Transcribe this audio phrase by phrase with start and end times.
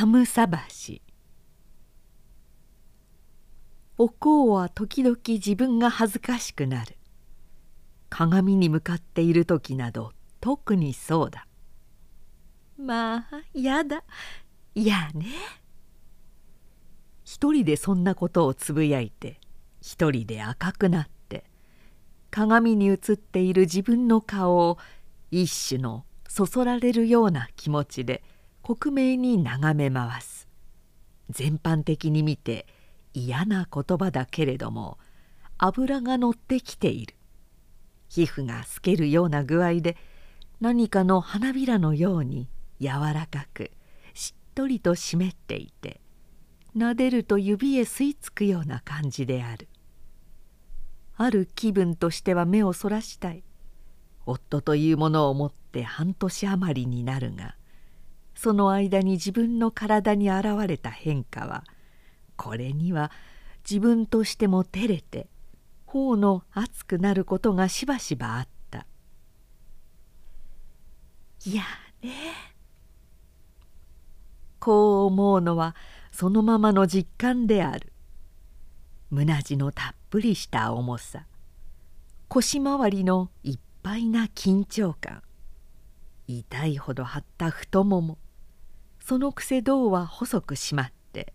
[0.00, 1.00] 寒さ橋。
[3.96, 6.94] お香は時々自分が恥ずかしくなる。
[8.08, 11.48] 鏡に向かっている時など特にそうだ。
[12.78, 14.04] まあやだ。
[14.76, 15.26] やね。
[17.24, 19.40] 一人でそんなことをつぶやいて
[19.80, 21.42] 一人で赤くなって
[22.30, 24.78] 鏡に映っている自分の顔を
[25.32, 28.22] 一種のそそられるような気持ちで
[28.68, 30.46] 克明に眺め回す。
[31.30, 32.66] 全般的に見て
[33.14, 34.98] 嫌な言葉だけれども
[35.56, 37.14] 油が乗ってきている。
[38.10, 39.96] 皮膚が透けるような具合で
[40.60, 43.70] 何かの花びらのように柔らかく
[44.12, 46.02] しっとりと湿っていて
[46.76, 49.66] 撫でると指へ吸い付くような感じである。
[51.16, 53.42] ある気分としては目をそらしたい。
[54.26, 57.54] 夫というものを持って半年余りになるが
[58.40, 61.64] その間に自分の体に現れた変化は
[62.36, 63.10] これには
[63.68, 65.26] 自分としても照れて
[65.86, 68.86] 頬の熱くなることがしばしばあった。
[71.44, 71.64] いや
[72.00, 72.12] ね。
[74.60, 75.74] こう思うのは
[76.12, 77.92] そのままの実感である。
[79.10, 81.26] 胸地のたっぷりした重さ。
[82.28, 85.24] 腰回りのいっぱいな緊張感。
[86.28, 88.18] 痛いほど張った太もも。
[89.08, 91.32] そのくせ胴は細く締まって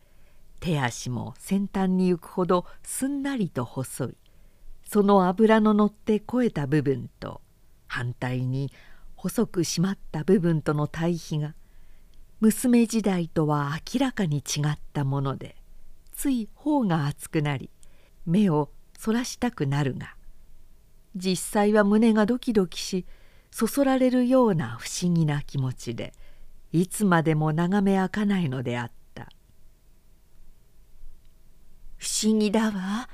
[0.59, 4.17] 手足も先端に行くほどすんなりと細い
[4.87, 7.41] その脂の乗って肥えた部分と
[7.87, 8.71] 反対に
[9.15, 11.55] 細く締まった部分との対比が
[12.41, 15.55] 娘時代とは明らかに違ったもので
[16.13, 17.71] つい頬が熱くなり
[18.27, 20.15] 目をそらしたくなるが
[21.15, 23.07] 実際は胸がドキドキし
[23.49, 26.13] そそられるような不思議な気持ちで
[26.73, 29.29] いつまでも眺め開かないのであった
[31.97, 33.07] 「不思議だわ。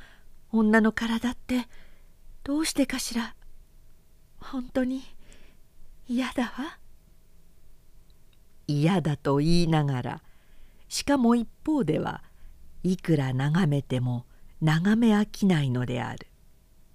[0.52, 1.68] 女の体って
[2.44, 3.36] どうしてかしら。
[4.40, 5.04] 本当に
[6.08, 6.80] 嫌だわ」。
[8.66, 10.22] 嫌だと言いながら。
[10.88, 12.24] しかも一方では
[12.82, 14.26] いくら眺めても
[14.62, 16.28] 眺め飽きないのである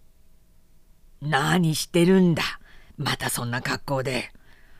[1.20, 2.42] 「何してるんだ。
[2.96, 4.32] またそんな格好で。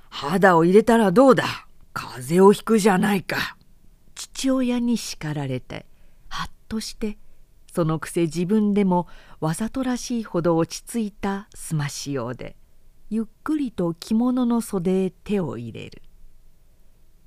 [0.08, 1.63] 肌を入れたらどうだ。
[1.94, 3.56] 風邪をひくじゃないか」
[4.14, 5.86] 父親に叱られて
[6.28, 7.16] はっとして
[7.72, 9.08] そのくせ自分でも
[9.40, 12.56] わざとらしいほど落ち着いたすましようで
[13.10, 16.02] ゆっくりと着物の袖へ手を入れる。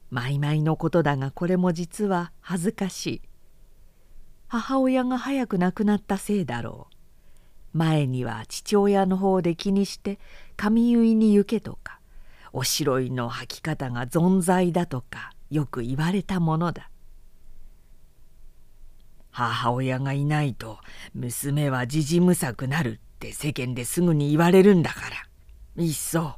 [0.09, 3.21] マイマイのことだがこれも実は恥ずかしい。
[4.47, 6.87] 母親が早く亡くなったせいだろ
[7.73, 7.77] う。
[7.77, 10.19] 前には父親の方で気にして
[10.55, 11.96] 髪結いに行けとか。
[12.53, 16.89] おしろいの履き方が存在だとかよく言われたものだ
[19.31, 20.79] 母親がいないと
[21.13, 25.01] 娘はじじむさくなるって世間ですぐに言われるんだか
[25.75, 26.35] らいっそ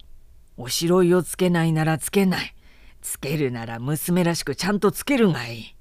[0.58, 2.56] おしろいをつけないならつけない
[3.02, 5.76] つけるなら娘らしくちゃんとつけるがいい。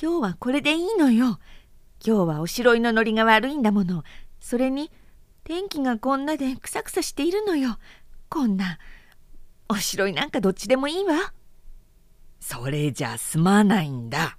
[0.00, 1.38] 今日はこれでいいのよ。
[2.04, 4.02] 今日はおしろいのノリが悪いんだもの。
[4.40, 4.90] それに
[5.44, 7.78] 天気がこんなでくさくさしているのよ。
[8.30, 8.78] こんな
[9.68, 11.32] おしろいなんかどっちでもいいわ。
[12.38, 14.38] それじゃ済まないんだ。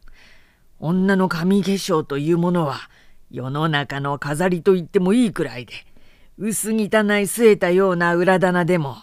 [0.79, 2.90] 女の髪化粧というものは
[3.29, 5.74] 世の中の飾りと言ってもいいくらいで
[6.38, 8.96] 薄汚い据えたような裏棚でも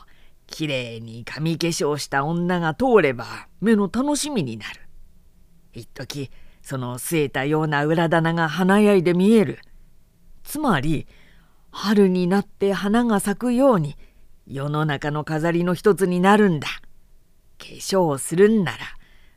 [0.47, 4.81] きれいに髪化粧した女が通れば目の楽しみになる。
[5.75, 6.31] 一時
[6.63, 9.59] その据えたような裏棚が華やいで見える。
[10.45, 11.07] つまり
[11.71, 13.99] 春になって花が咲くように
[14.51, 16.69] 世の中の飾りの一つになるんだ。
[17.59, 18.79] 化粧をするんなら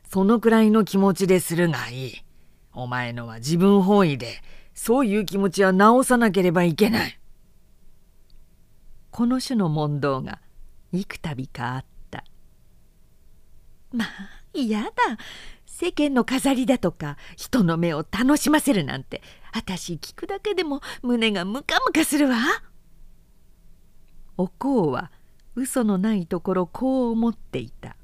[0.08, 2.12] そのくらいの気持ちでするがいい。
[2.72, 4.40] お前のは自分本位で
[4.74, 7.18] そういう気持ちは直さなければいけない。
[9.10, 10.40] この種の問答が
[10.92, 12.24] 幾度かあった
[13.92, 14.08] まあ
[14.54, 14.90] 嫌だ
[15.66, 19.20] 世間の飾りだとか人の目を楽しませるなんて
[19.52, 22.36] 私聞くだけでも胸がムカムカするわ
[24.42, 25.12] おこうは
[25.54, 27.94] 嘘のないところこう思っていた。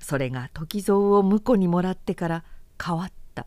[0.00, 2.44] それが時蔵を婿にもらってから
[2.84, 3.46] 変わった。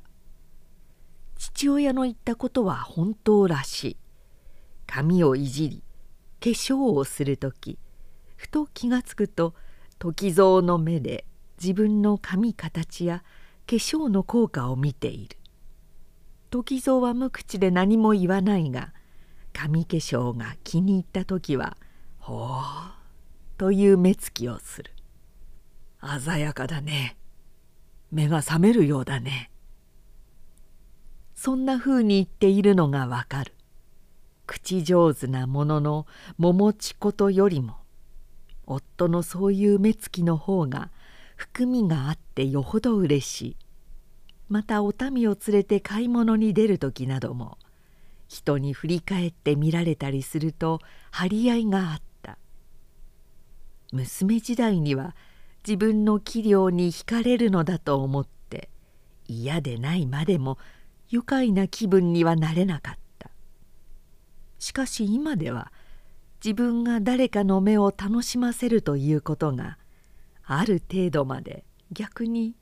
[1.37, 3.97] 父親の言ったことは本当らしい。
[4.87, 5.83] 髪をいじり
[6.39, 7.77] 化粧をする時
[8.37, 9.53] ふと気がつくと
[9.99, 11.25] 時蔵の目で
[11.61, 13.25] 自分の髪形や
[13.67, 15.37] 化粧の効果を見ている。
[16.49, 18.93] 時蔵は無口で何も言わないが
[19.51, 21.75] 髪化粧が気に入った時は
[22.21, 22.91] 「ほう」
[23.57, 24.91] という目つきをする
[26.21, 27.17] 「鮮やかだね」
[28.11, 29.51] 目が覚めるようだね。
[31.33, 33.53] そんなふうに言っているのがわかる。
[34.45, 36.05] 口上手なものの
[36.37, 37.77] 桃地ことよりも
[38.65, 40.91] 夫のそういう目つきの方が
[41.37, 43.57] 含みがあってよほどうれしい。
[44.49, 47.57] またお民を連れて買い物に出る時なども
[48.27, 52.10] 人に振り返って見られたりすると張り合いがあった。
[53.91, 55.15] 娘時代には
[55.67, 58.69] 自分の器量に惹かれるのだと思って
[59.27, 60.57] 嫌でないまでも
[61.09, 63.29] 愉快な気分にはなれなかった。
[64.59, 65.71] しかし今では
[66.43, 69.77] 自分が誰かの目を楽しませるということが
[70.43, 72.55] ある程度まで逆に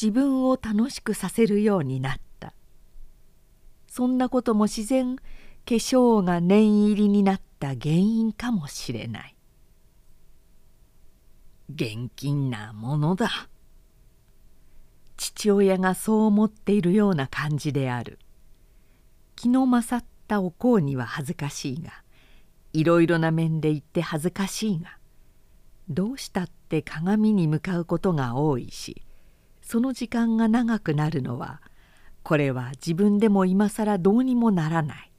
[0.00, 2.52] 自分を楽しくさせるようになった。
[3.88, 5.22] そんなことも自然化
[5.66, 9.33] 粧が念入りになった原因かもしれない。
[11.72, 13.48] 現金なものだ。
[15.16, 18.18] 父親がそう思っているような感じである。
[19.36, 21.92] 気の勝ったおこうには恥ずかしいが
[22.72, 24.98] いろいろな面で言って恥ずかしいが
[25.88, 29.02] どうしたって鏡に向かうことが多いし
[29.60, 31.60] その時間が長くなるのは
[32.22, 35.10] これは自分でも今更どうにもならない。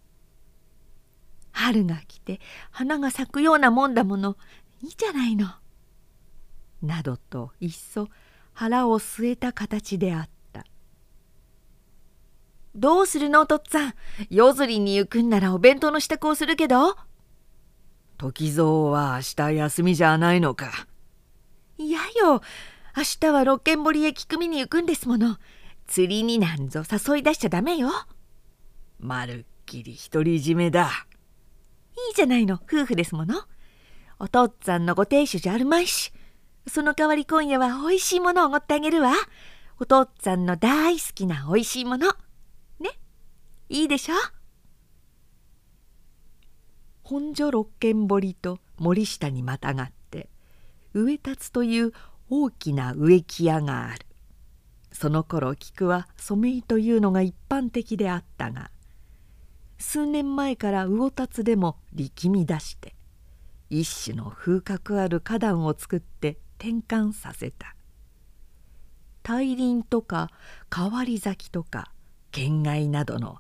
[1.52, 2.40] 春が来て
[2.72, 4.38] 花が咲くようなもんだもの。
[4.82, 5.48] いいじゃないの。
[6.82, 8.08] などといっそ
[8.54, 10.66] 腹を据えた形であった
[12.76, 13.94] 「どうするのおとっつぁん？
[14.30, 16.98] 夜釣りに行くんならお弁当の支度をするけど」
[18.18, 20.88] 時蔵は明日休みじゃないのか。
[21.78, 22.42] いやよ。
[22.96, 25.38] 明日は六軒堀へ菊見に行くんですもの。
[25.86, 27.90] 釣りになんぞ誘い出しちゃダメよ。
[29.00, 31.08] まるっきり独り占めだ。
[31.98, 32.56] いいじゃないの。
[32.56, 33.44] 夫婦ですもの。
[34.18, 36.14] お父っつぁんのご亭主じゃあるまいし
[36.68, 39.14] その代わり今夜はおいしいものをおごってあげるわ。
[39.80, 42.08] お父っつぁんの大好きなおいしいもの。
[42.80, 42.92] ね？
[43.70, 44.16] いいでしょ？
[47.04, 50.30] 本所六軒堀と森下にまたがって
[50.94, 51.94] 植立という
[52.30, 54.06] 大きな植木屋がある。
[54.92, 58.72] その頃菊は染井というのが一般的であったが
[59.78, 62.96] 数年前から魚達でも力み出して
[63.70, 67.76] 一種の風格ある花壇を作って転換させた。
[69.22, 70.32] 大輪とか
[70.76, 71.92] 変わり咲きとか
[72.32, 73.38] 県外などの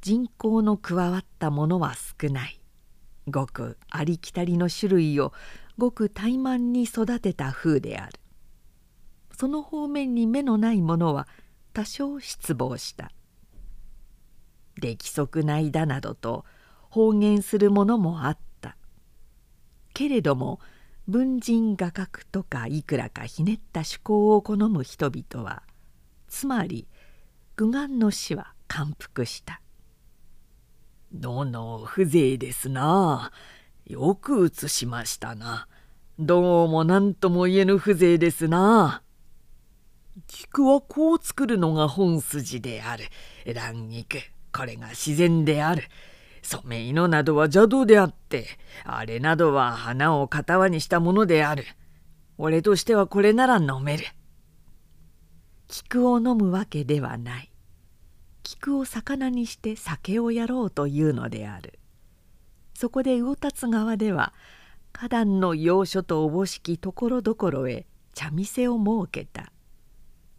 [0.00, 2.58] 人口の加わったものは少ない。
[3.28, 5.34] ごくありきたりの種類を
[5.76, 8.12] ごく怠慢に育てた風である。
[9.38, 11.28] その方面に目のない者は
[11.74, 13.12] 多少失望した。
[14.80, 16.46] 出来損ないだなどと
[16.88, 18.76] 方言するものもあった。
[19.92, 20.58] けれども
[21.08, 25.62] 文人画角とかいくらかひねった趣向を好む人々は
[26.28, 26.86] つまり
[27.56, 29.60] 愚願の死は感服した
[31.12, 33.32] 「どの風情ですな。
[33.84, 35.68] よく写しましたな。
[36.18, 39.02] どうも何とも言えぬ風情ですな。
[40.26, 43.04] 菊はこう作るのが本筋である。
[43.54, 44.20] 乱菊
[44.54, 45.82] これが自然である。
[46.42, 48.46] 染井のなどは邪道であって
[48.84, 51.64] あれなどは花を片輪にしたものである。
[52.38, 54.04] 俺としてはこれなら飲める。
[55.68, 57.52] 菊を飲むわけではない。
[58.42, 61.78] 菊を魚にして酒をやろうというのである。
[62.74, 64.34] そこで魚達川では
[64.92, 69.52] 花壇の要所とおぼしきところどころへ茶店を設けた。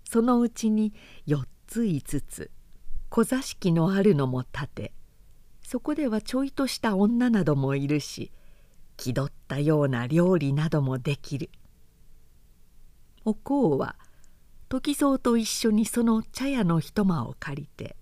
[0.03, 0.93] そのうちに
[1.25, 2.51] 4つ5つ
[3.09, 4.93] 小座敷のあるのも立て
[5.63, 8.31] そこではちょいとした女などもいるし
[8.97, 11.49] 気取ったような料理などもできる
[13.25, 13.33] お
[13.75, 13.95] うは
[14.69, 17.95] 時蔵と一緒にその茶屋の一間を借りて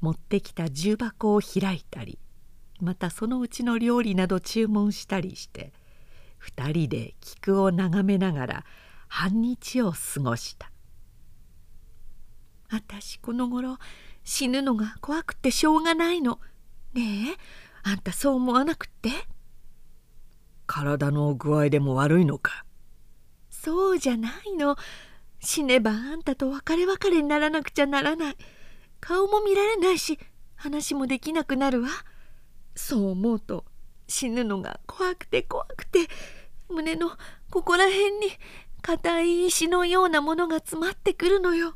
[0.00, 2.18] 持ってきた重箱を開いたり
[2.80, 5.72] またそのうちの料理など注文したりして
[6.56, 8.64] 2人で菊を眺めながら
[9.08, 10.70] 半日を過ごした
[12.70, 13.78] 私この頃
[14.24, 16.38] 死ぬのが怖くてしょうがないの。
[16.94, 17.36] ねえ
[17.82, 19.10] あんたそう思わなくって。
[20.66, 22.64] 体の具合でも悪いのか？
[23.50, 24.76] そうじゃないの。
[25.40, 28.36] 死ねばあんたと別れ別れにならなくちゃならない。
[29.00, 30.18] 顔も見られないし
[30.54, 31.88] 話もできなくなるわ。
[32.74, 33.64] そう思うと
[34.06, 36.08] 死ぬのが怖くて怖くて
[36.68, 37.10] 胸の
[37.50, 38.28] ここら辺に
[38.82, 41.74] 硬い石のようなものが詰まってくるのよ。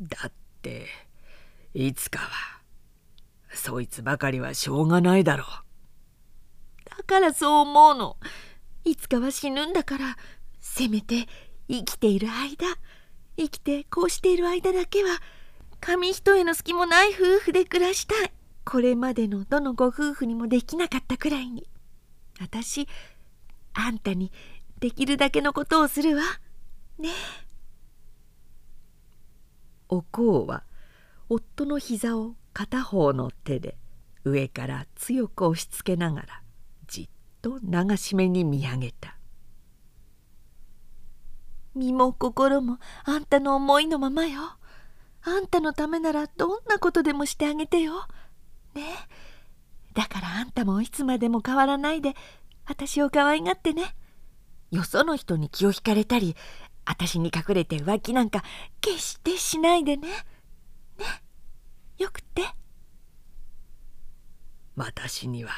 [0.00, 0.32] だっ
[0.62, 0.86] て
[1.74, 2.57] いつかは
[3.58, 6.90] そいつばかりはしょうがないだろう。
[6.96, 8.16] だからそう思うの。
[8.84, 10.16] いつかは死ぬんだから
[10.60, 11.26] せめて
[11.68, 12.78] 生きている間
[13.36, 15.20] 生きてこうしている間だけは
[15.80, 18.32] 紙一重の隙もない夫婦で暮らしたい。
[18.64, 21.68] これまでのどのご夫婦にもできなかったくらいに。
[22.40, 22.88] 私
[23.74, 24.32] あんたに
[24.78, 26.22] できるだけのことをするわ。
[26.98, 27.08] ね。
[27.08, 27.12] え
[29.88, 30.62] おこうは
[31.28, 33.76] 夫の膝を片方の手で
[34.24, 36.42] 上から強く押しつけながら
[36.88, 37.08] じっ
[37.40, 39.16] と流し目に見上げた
[41.76, 44.40] 身も心もあんたの思いのままよ。
[45.22, 48.08] あんたのためならどんなことでもしてあげてよ。
[48.74, 48.82] ね。
[49.94, 52.14] だからあんたもいつまでも変わらないで
[52.66, 53.94] 私を可愛がってね。
[54.72, 56.34] よその人に気を引かれたり
[56.84, 58.42] 私に隠れて浮気なんか
[58.80, 60.37] 決してしないでねね。
[61.98, 62.42] よくって。
[64.76, 65.50] 私には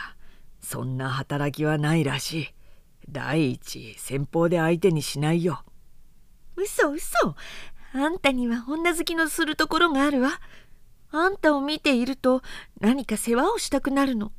[0.62, 2.49] そんな働きはないらしい。
[3.09, 5.64] 第一先方で相手にしないよ。
[6.56, 7.37] 嘘嘘。
[7.92, 10.40] あんたには女好きのするところがあるわ。
[11.12, 12.40] あんたを見ていると
[12.80, 14.32] 何か世話をしたくなるの。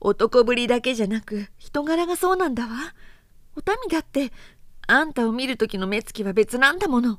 [0.00, 2.70] 男ぶりだけじゃなく人柄がそうなんだわ。
[3.56, 4.32] お民だって
[4.86, 7.18] あんたを見る時の目つきは別なんだもの。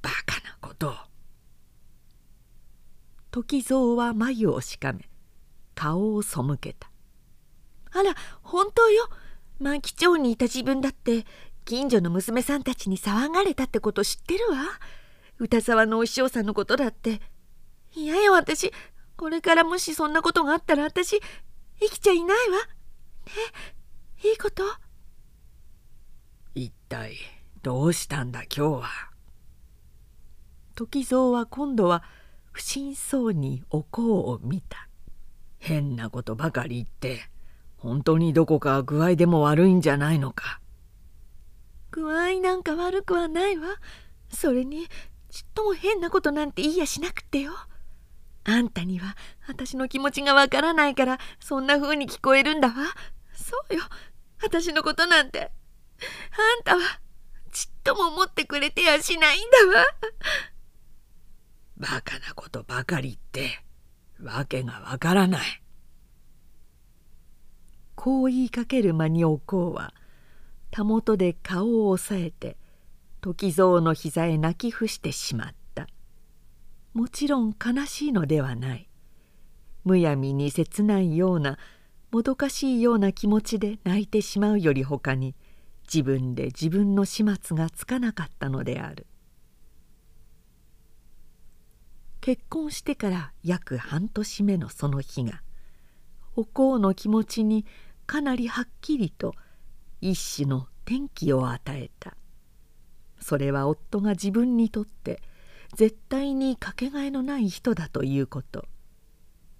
[0.00, 0.56] バカな
[3.30, 5.08] 時蔵は眉をしかめ
[5.74, 6.90] 顔を背けた。
[7.92, 9.08] あら本当よ。
[9.58, 11.24] 万吉町にいた自分だって
[11.64, 14.58] 近所の娘さんたちに騒がれたってこと知ってるわ。
[15.38, 17.20] 歌沢のお師匠さんのことだって。
[17.94, 18.72] 嫌よ私。
[19.16, 21.20] これからもしそんなことがあったら私
[21.78, 22.56] 生きちゃいないわ。
[22.56, 22.62] ね
[24.24, 24.64] いいこと？
[26.54, 27.16] 一体
[27.62, 28.88] どうしたんだ今日は？
[30.74, 32.02] 時蔵は今度は
[32.52, 34.88] 不審そうにお香を見た。
[35.58, 37.28] 変なことばかり言って
[37.76, 40.60] 本当にどこか具合でも悪いんじゃないのか。
[41.90, 43.68] 具合なんか悪くはないわ。
[44.30, 44.86] それに
[45.30, 47.52] ちっとも変なことなんて言いやしなくってよ。
[48.44, 49.16] あんたには
[49.48, 52.74] 私の気持ちがわからないからそんな風に聞こえるんだわ。
[53.32, 53.82] そうよ。
[54.42, 55.50] 私のことなんて。
[56.00, 57.00] あんたは
[57.52, 59.40] ちっとも思ってくれてやしないん
[59.72, 59.84] だわ。
[61.80, 63.64] バカなことばかり言って
[64.22, 65.62] わけがわからない。
[67.94, 69.94] こう言いかける間におこうは
[70.70, 72.58] たもとで顔を押さえて
[73.22, 75.86] 時蔵の膝へ泣き伏してしまった。
[76.92, 78.90] もちろん悲しいのではない。
[79.84, 81.58] むやみに切ないような
[82.12, 85.34] もどかしいような気持ちで泣いてしまうよりほかに
[85.84, 89.06] 自分で自分の始末がつかなかったのである。
[92.20, 95.42] 結婚してから約半年目のその日が
[96.36, 97.64] お香の気持ちに
[98.06, 99.34] かなりはっきりと
[100.00, 102.16] 一種の転機を与えた。
[103.20, 105.22] それは夫が自分にとって
[105.76, 108.66] 絶対にかけがえのない人だということ。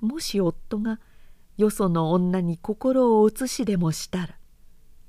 [0.00, 0.98] もし夫が
[1.56, 4.38] よその女に心を移しでもしたら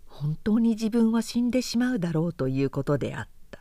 [0.06, 3.60] 本当に自分は死んでしまうだろうということであった。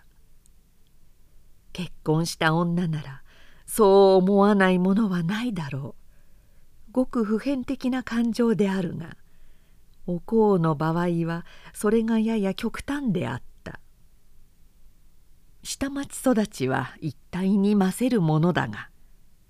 [1.72, 3.22] 結婚した女なら
[3.72, 5.94] そう思わないものはないだろ
[6.88, 6.90] う。
[6.90, 9.16] ごく普遍的な感情であるが
[10.08, 13.78] お香の場合はそれがやや極端であった。
[15.62, 18.90] 下町育ちは一体に増せるものだが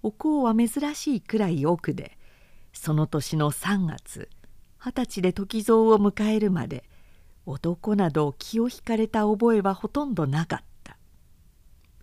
[0.02, 2.18] お香は珍しいくらい奥で
[2.74, 4.28] その年の3月
[4.78, 6.84] 二十歳で時蔵を迎えるまで
[7.46, 10.69] 男など気を引かれた覚えはほとんどなかった。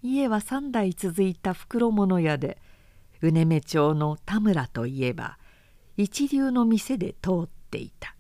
[0.04, 2.60] 家は3代続いた袋物屋で
[3.22, 5.38] 宇根目町の田村といえば
[5.96, 8.16] 一流の店で通っていた。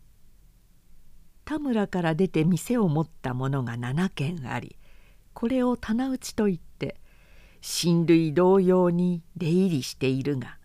[1.45, 4.75] 田村から出て店を持った者が7軒あり
[5.33, 6.99] これを棚打ちといって
[7.61, 10.57] 親類同様に出入りしているが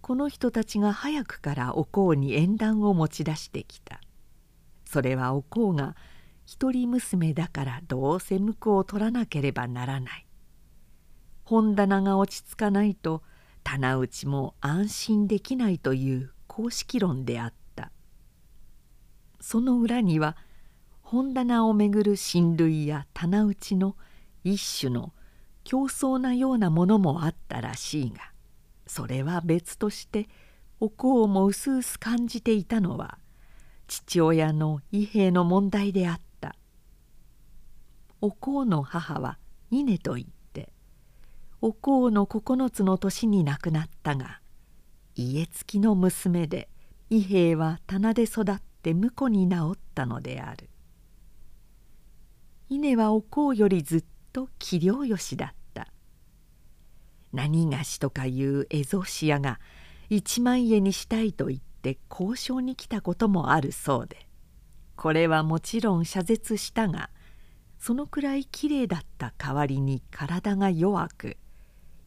[0.00, 4.00] この人たちが早くからお香に縁談を持ち出してきた。
[4.84, 5.94] それはお香が
[6.44, 10.26] 一人娘だからどうせ婿を取らなければならない。
[11.50, 13.24] 本棚が落ち着かないと
[13.64, 17.90] 棚打ちも安心できないという公式論であった。
[19.40, 20.36] その裏には
[21.02, 23.96] 本棚をめぐる親類や棚打ちの
[24.44, 25.12] 一種の
[25.64, 28.30] 競争なようなものもあったらしいが
[28.86, 30.28] それは別として
[30.78, 33.18] お香もうすうす感じていたのは
[33.88, 36.54] 父親の伊兵の問題であった。
[38.20, 39.40] お香の母は
[39.72, 40.39] 稲と言って
[41.62, 44.40] お香の9つの年に亡くなったが
[45.14, 46.70] 家付きの娘で
[47.10, 50.70] 伊兵衛は棚で育って婿に治ったのである。
[52.70, 55.88] 稲はお香よりずっと器量よしだった。
[57.32, 59.60] 何がしとかいう蝦夷師屋が
[60.08, 64.28] 一万円にしたいと言って交渉に来たこともあるそうで。
[64.96, 67.10] これはもちろん謝絶したが
[67.78, 71.36] そのくらいきれいだった代わりに体が弱く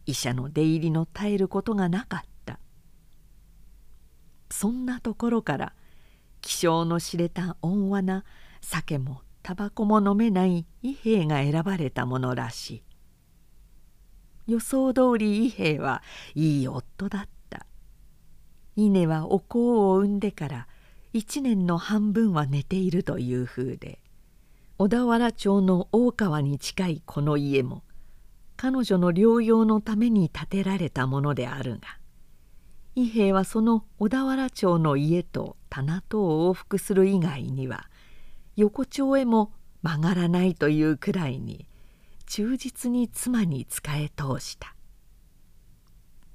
[0.05, 2.59] 医者の出入りの絶えることがなかった。
[4.49, 5.73] そんなところから
[6.41, 8.23] 気性の知れた温和な
[8.61, 12.83] 酒もタバコも飲めない伊兵衛が選ばれたものらしい。
[14.47, 16.03] 予想通り伊兵衛は
[16.35, 17.65] いい夫だった。
[18.75, 20.67] 稲はお香を産んでから
[21.13, 23.99] 一年の半分は寝ているという風で
[24.79, 27.83] 小田原町の大川に近いこの家も
[28.55, 31.97] 彼女の療養のために建てられたものであるが
[32.95, 37.89] 伊兵衛はその小田原町の家と棚とを往復する以外には
[38.55, 41.67] 横丁へも曲がらないというくらいに
[42.27, 44.75] 忠実に妻に仕え通した。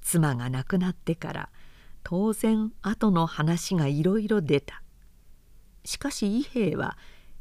[0.02, 1.48] 妻が亡くなってから
[2.02, 4.82] 当然後の話がいろいろ出た。
[5.84, 6.98] しかし伊兵衛は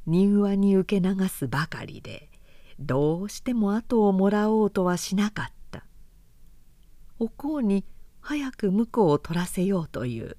[0.07, 2.29] 柔和に受け流すばかりで
[2.79, 5.85] どうしても後をもらおうとはしなかった
[7.19, 7.83] お香に
[8.19, 10.37] 早く婿を取らせようという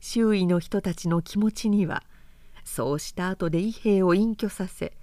[0.00, 2.02] 周囲の人たちの気持ちには
[2.64, 4.96] そうした後で伊兵を隠居させ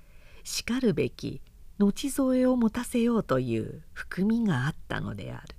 [0.44, 1.42] しかるべき
[1.78, 5.56] 後添えを持たせようという含みがあったのである。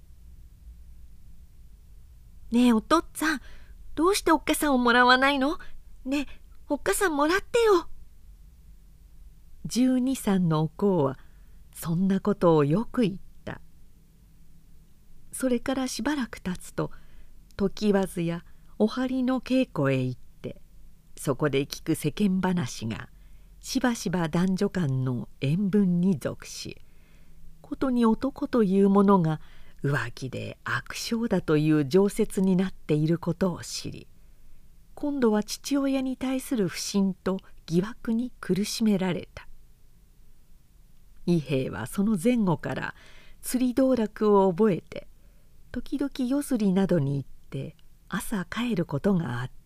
[2.51, 3.41] ねえお父っつぁん
[3.95, 5.59] どうしておっかさんをもらわないの？
[6.05, 6.27] ねえ
[6.69, 7.89] おっかさんもらってよ。
[9.67, 11.19] 十二歳のおこうは
[11.75, 13.21] そんなことをよく言った。
[15.33, 16.91] それからしばらく経つと
[17.57, 18.45] 時わずや
[18.79, 20.57] お針の稽古へ行って
[21.17, 23.09] そこで聞く世間話が
[23.61, 26.79] しばしば男女間の縁分に属し
[27.61, 29.41] ことに男というものが
[29.85, 34.09] 浮気で悪性だという常説になっていることを知り
[34.95, 39.50] 今度は父親に対する不信と疑惑に苦しめられた。
[41.27, 42.95] 伊兵衛はその前後から
[43.43, 45.07] 釣り道楽を覚えて
[45.73, 47.77] 時々夜釣りなどに行って
[48.09, 49.61] 朝帰ることがあった。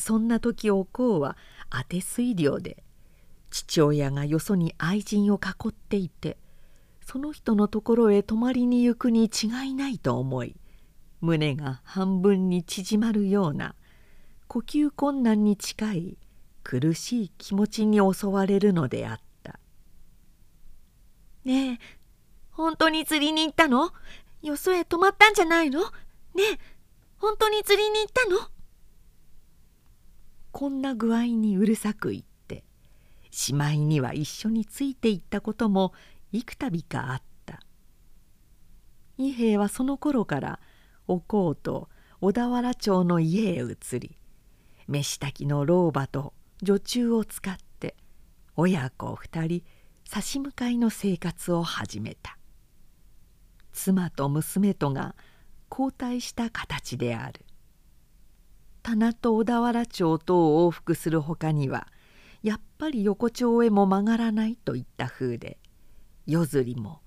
[0.00, 1.36] そんな時おうは
[1.68, 2.82] 当て水量で
[3.50, 6.38] 父親がよそに愛人を囲っていて
[7.04, 10.56] その人のところへ泊まりに行くに違いないと思い
[11.20, 13.74] 胸が半分に縮まるような
[14.48, 16.18] 呼吸困難に近い
[16.64, 19.22] 苦しい気持ちに襲われるのであった
[21.44, 21.78] 「ねえ。
[22.50, 23.92] 本当に釣りに行ったの？
[24.42, 25.80] よそへ泊まったんじゃないの？
[25.80, 26.58] ねえ。
[27.18, 28.48] 本当に釣りに行ったの?」
[30.52, 32.64] こんな具合にうるさく言って
[33.30, 35.92] しまいには一緒についていったことも
[36.32, 37.60] 幾度かあった。
[39.16, 40.60] 伊兵衛はその頃から
[41.06, 41.88] おこうと
[42.20, 44.16] 小田原町の家へ移り
[44.88, 47.96] 飯炊きの老婆と女中を使って
[48.56, 49.62] 親子二人
[50.12, 52.36] 差し向かいの生活を始めた。
[53.72, 55.14] 妻と娘とが
[55.70, 57.46] 交代した形である。
[58.82, 61.86] 棚と小田原町とを往復するほかには
[62.42, 65.60] やっぱり横丁へも曲がらないといった風で
[66.26, 67.02] 夜釣りも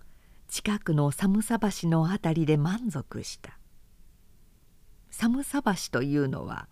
[0.47, 3.59] 近くの寒さ橋の辺りで満足した。
[5.11, 6.69] 寒さ橋というのは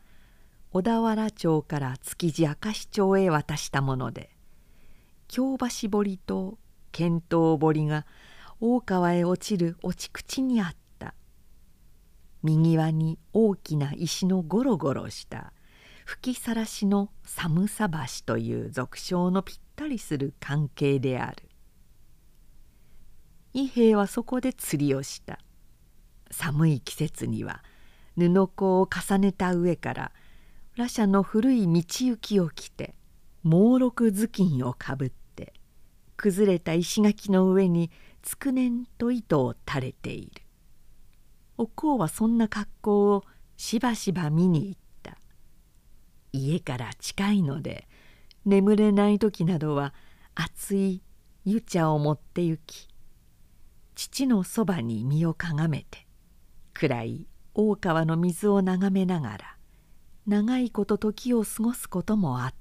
[0.71, 4.29] 小田原町から築地明石町へ渡したもので
[5.31, 6.57] 京橋堀と
[6.91, 8.05] 剣東堀が
[8.59, 11.13] 大川へ落ちる落ち口にあった。
[12.43, 15.53] 右輪に大きな石のゴロゴロした
[16.03, 21.47] 吹きさらしの寒さ橋という俗称のぴったりする関係である。
[23.53, 25.39] 伊兵衛はそこで釣りをした。
[26.29, 27.63] 寒い季節には
[28.17, 30.11] 布子を重ねた上から
[30.75, 32.95] 羅車の古い道行きを着て
[33.43, 35.20] 猛録頭巾をかぶって
[36.21, 37.89] 崩れた石垣の上に
[38.21, 40.43] つくねんと糸を垂れている。
[41.57, 43.23] おこうはそんな格好を
[43.57, 45.17] しばしば見に行った。
[46.31, 47.87] 家から近いので
[48.45, 49.95] 眠れない時などは
[50.35, 51.01] 熱い
[51.43, 52.87] 湯茶を持って行き
[53.95, 56.05] 父のそばに身をかがめて
[56.75, 59.57] 暗い大川の水を眺めながら
[60.27, 62.60] 長いこと時を過ごすこともあった。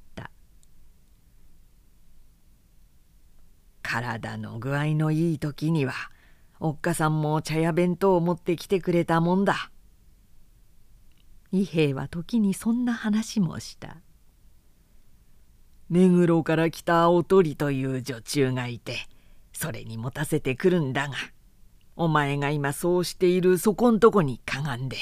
[3.90, 5.94] 体の具合のいい時には
[6.60, 9.72] おっかさんも茶や弁当を持ってきてくれたもんだ。
[11.50, 13.96] 伊兵衛は時にそんな話もした。
[15.88, 18.94] 目黒から来たおとりという女中がいて
[19.52, 21.14] それに持たせてくるんだが
[21.96, 24.98] お前が今そうしているそこんとこにかがんで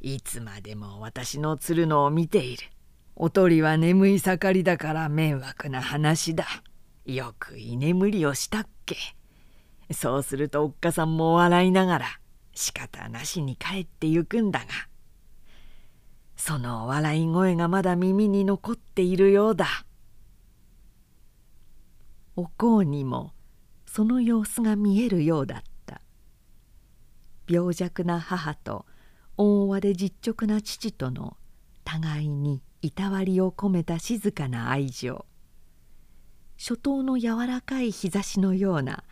[0.00, 2.64] いつまでも私の釣るのを見ている
[3.14, 6.44] おとりは眠い盛りだから迷惑な話だ
[7.06, 8.96] よく居眠りをしたっけ？
[9.92, 12.06] そうするとおっかさんも笑いながら
[12.54, 14.66] 仕方なしに帰ってゆくんだが。
[16.36, 19.66] その笑い声がまだ耳に残っているようだ。
[22.36, 23.32] おこうにも
[23.86, 26.00] その様子が見えるようだった。
[27.48, 28.86] 病弱な母と
[29.36, 31.36] 温和で実直な父との
[31.82, 35.26] 互いにいたわりを込めた静かな愛情。
[36.60, 39.02] 初冬の柔らかい日差しのような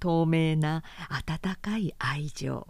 [0.00, 2.66] 透明な温かい愛情。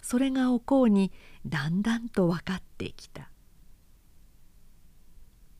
[0.00, 1.10] それがおこうに
[1.44, 3.28] だんだんと分かってきた。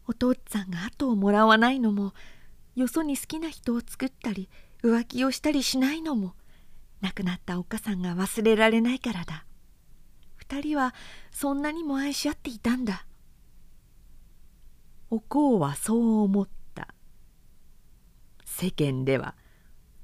[0.07, 2.15] お父っつぁんが後をもらわないのも
[2.77, 4.49] よそに好きな人を作ったり
[4.85, 6.35] 浮気をしたりしないのも
[7.01, 9.47] 亡くなったおっかさんが忘れられないからだ。
[10.37, 10.95] 二人は
[11.33, 13.05] そんなにも愛し合っていたんだ。
[15.11, 16.64] おこうはそう思った。
[18.57, 19.35] 世間では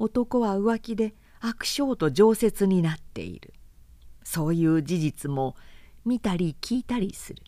[0.01, 3.55] 男は浮気で悪性と常説になっている。
[4.25, 5.55] そういう事実も
[6.05, 7.45] 見たり聞いたりする。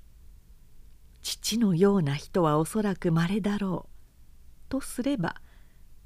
[1.20, 4.68] 父のような人はおそらくまれだろう。
[4.68, 5.40] とすれば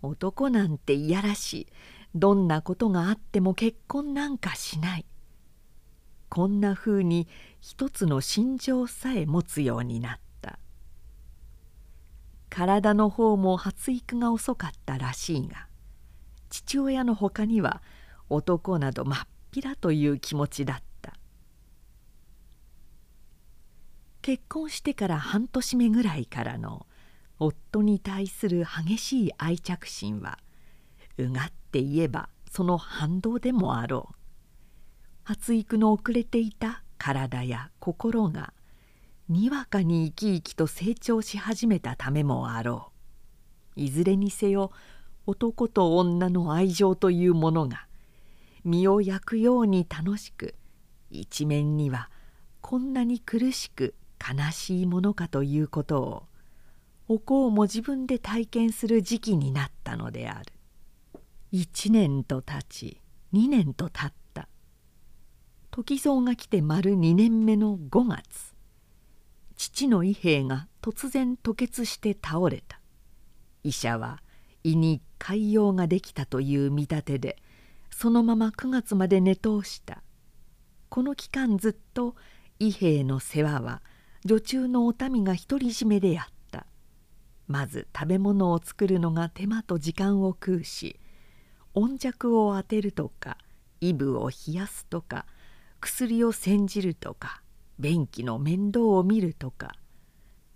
[0.01, 1.67] 男なんていやらしい。
[2.15, 5.05] どんなことがあっても結婚なんかしない。
[6.31, 7.29] こんなふうに
[7.61, 10.26] 一つの心情さえ持つようになった。
[12.49, 15.67] 体の方も発育が遅かったらしいが
[16.51, 17.83] 父親のほかには
[18.29, 19.19] 男などまっ
[19.51, 21.13] ぴらという気持ちだった。
[24.23, 26.87] 結婚してから半年目ぐらいからの
[27.39, 30.39] 夫に対する激しい愛着心は
[31.19, 34.15] うがって言えばその反動でもあろう。
[35.23, 38.53] 発育の遅れていた体や心が
[39.29, 42.93] にわかに生き生きと成長し始めたためもあろ
[43.77, 43.81] う。
[43.81, 44.71] いずれにせよ
[45.27, 47.87] 男と女の愛情というものが
[48.65, 50.55] 身を焼くように楽しく
[51.11, 52.09] 一面には
[52.61, 56.23] こんなに苦しく悲しいものかということを
[57.09, 60.53] おこうも自分で体験する時期になったのである。
[61.53, 63.01] 1年と経ち
[63.33, 64.49] 2年と経った。
[65.71, 68.46] 時蔵が来て丸2年目の5月。
[69.57, 72.81] 父の伊兵が突然吐血して倒れた。
[73.65, 74.23] 医者は
[74.63, 77.37] 胃に潰瘍ができたという見立てで
[77.91, 80.03] そのまま9月まで寝通した。
[80.89, 82.15] この期間ずっと
[82.59, 83.83] 伊兵の世話は
[84.25, 86.67] 女中のお民が独り占めでやった。
[87.49, 90.99] まず食べ物を作るのが手間と時間を食うし
[91.75, 93.39] 温弱を当てるとか
[93.81, 95.27] イブを冷やすとか
[95.81, 97.43] 薬を煎じるとか
[97.79, 99.75] 便器の面倒を見るとか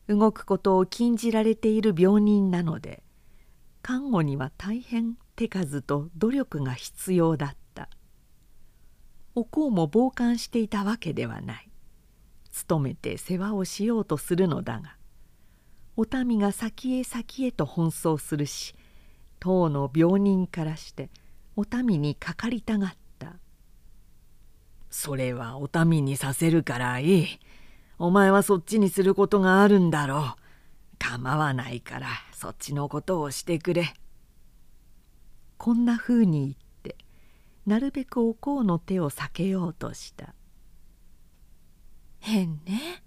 [0.08, 3.02] 動くことを禁じられている病人なので
[3.82, 7.88] 看護には大変手数と努力が必要だった。
[9.34, 11.70] おこうも傍観していたわけではない。
[12.68, 14.96] 努めて世話をしようとするのだが
[15.96, 18.74] お民が先へ先へと奔走するし
[19.38, 21.10] 当の病人からして
[21.56, 22.96] お民にかかりたがった
[24.90, 27.26] 「それはお民にさせるからいい。
[27.98, 30.40] お前はそっちにすることがあるんだろう。
[30.98, 33.94] 構わないからそっちのことをしてくれ」
[35.56, 36.96] こんなふうに言って
[37.66, 40.34] なるべくおこうの手を避けようとした。
[42.18, 43.02] 変ね。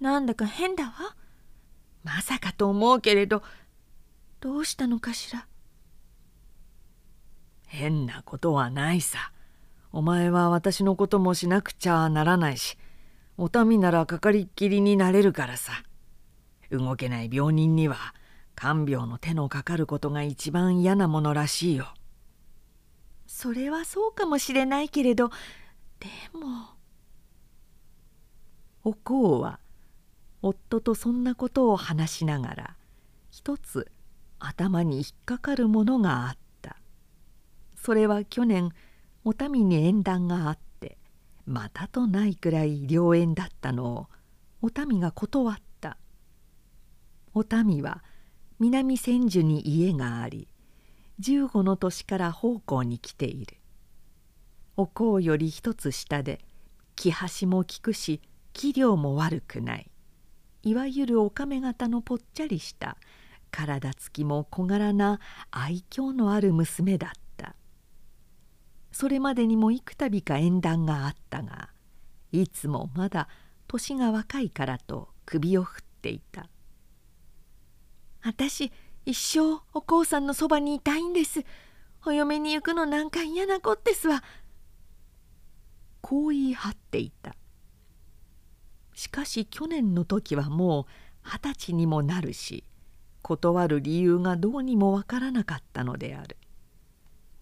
[0.00, 1.16] なんだか変だわ。
[2.04, 3.42] まさかと思うけれど
[4.40, 5.46] どうしたのかしら。
[7.66, 9.32] 変なことはないさ
[9.96, 12.76] お前は私のこともしなくちゃならないし
[13.38, 15.84] お民ならかかりっきりになれるからさ。
[16.72, 18.12] 動けない病人には
[18.56, 21.94] 看病の手のかかることが一番嫌なものらしいよ。
[23.28, 25.28] それはそうかもしれないけれど
[26.00, 26.74] でも。
[28.82, 29.60] おこうは
[30.42, 32.76] 夫とそんなことを話しながら
[33.30, 33.86] 一つ
[34.40, 36.78] 頭に引っかかるものがあった。
[37.76, 38.72] それは去年
[39.24, 40.98] お民に縁談があって
[41.46, 44.06] またとないくらい良縁だったのを
[44.62, 45.96] お民が断った。
[47.34, 48.04] お民は
[48.60, 50.46] 南千住に家があり
[51.20, 53.56] 15の年から奉公に来ている。
[54.76, 56.40] お香より一つ下で
[56.96, 58.20] 木端も利くし
[58.52, 59.90] 器量も悪くない。
[60.62, 62.96] いわゆるおかめ型のぽっちゃりした
[63.50, 67.23] 体つきも小柄な愛嬌のある娘だった。
[68.94, 71.70] それまでにも幾度か縁談があったが
[72.30, 73.28] いつもまだ
[73.66, 76.48] 年が若いからと首を振っていた
[78.22, 78.70] 「私
[79.04, 81.44] 一生お父さんのそばにいたいんです。
[82.06, 84.22] お嫁に行くのなんか嫌なこってすわ」
[86.00, 87.34] こう言い張っていた。
[88.94, 90.86] しかし去年の時はもう
[91.24, 92.62] 二十歳にもなるし
[93.22, 96.36] 断る理由がどうにもわからなかったのである。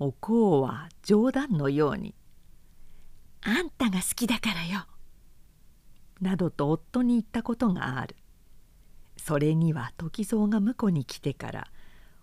[0.05, 2.15] おこうは冗談のように
[3.43, 4.87] 「あんたが好きだからよ」
[6.21, 8.17] などと夫に言ったことがある。
[9.17, 11.69] それには時蔵が婿に来てから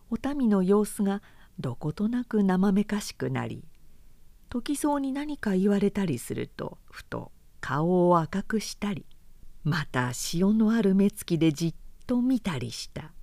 [0.09, 1.21] お民の様子が
[1.57, 3.63] どことなく生めかしくなり
[4.49, 9.05] 時蔵に何か言われたりするとふと顔を赤くしたり
[9.63, 13.13] また潮のある目つきでじっと見たりした。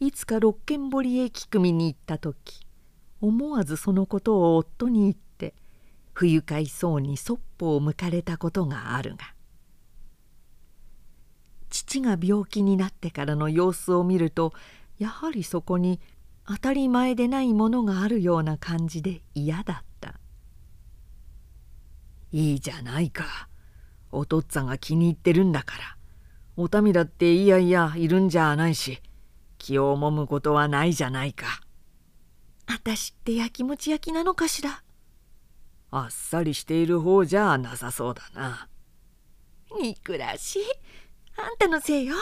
[0.00, 2.65] いつか六軒堀へ聞くみに行った時
[3.26, 5.54] 思わずそのことを夫に言って
[6.12, 9.34] 不愉快そうにそっぽを向かれたことがあるが
[11.68, 14.52] 父が病気になってからの様子を見ると
[14.98, 16.00] やはりそこに
[16.46, 20.20] 当たり前でないものがあるような感じで嫌だった
[22.32, 23.48] 「いいじゃないか。
[24.12, 25.96] お父っつぁんが気に入ってるんだから。
[26.56, 29.02] お民だっていやいやいるんじゃないし
[29.58, 31.46] 気をもむことはないじゃないか」
[32.66, 34.82] あたしってやきもち焼きなのかしら？
[35.90, 38.68] あっさりしている方じゃなさそうだな。
[39.80, 40.62] 憎らしい
[41.36, 42.16] あんたのせいよ。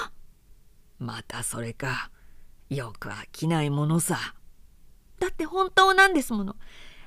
[0.98, 2.10] またそれか。
[2.68, 4.18] よく飽きないものさ。
[5.18, 6.56] だって本当なんですもの。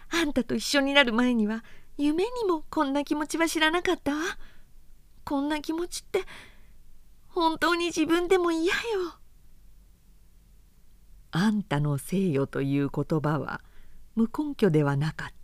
[0.09, 1.63] あんたと一緒になる前には
[1.97, 4.21] 夢にもこんな気持ちは知らなかったわ。
[5.25, 6.21] こんな気持ちって
[7.27, 8.79] 本当に自分でも嫌よ。
[11.31, 13.61] あんたのせいよという言葉は
[14.15, 15.37] 無根拠ではなかった。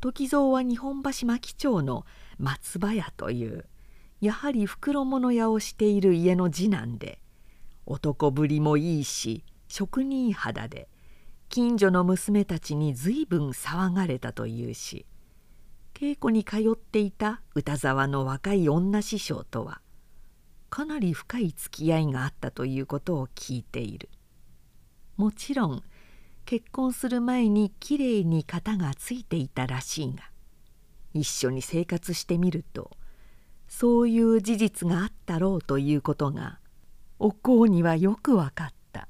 [0.00, 2.06] 時蔵は日本橋牧町の
[2.38, 3.66] 松葉屋という
[4.20, 7.20] やはり袋物屋をしている家の次男で
[7.84, 10.88] 男ぶりもいいし職人肌で
[11.50, 15.04] 近所の娘たちに随分騒がれたというし
[15.94, 19.80] 稽古に通っていた歌沢の若い女師匠とは
[20.70, 24.08] かなり深い付き合いがあったということを聞いている
[25.20, 25.82] もちろん
[26.46, 30.22] 結婚する前にきれいに型がついていたらしいが
[31.12, 32.90] 一緒に生活してみると
[33.68, 36.58] そういう事実があったろうということが
[37.18, 39.08] お香にはよく分かった。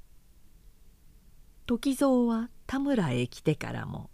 [1.66, 4.10] 時蔵は田村へ来てからも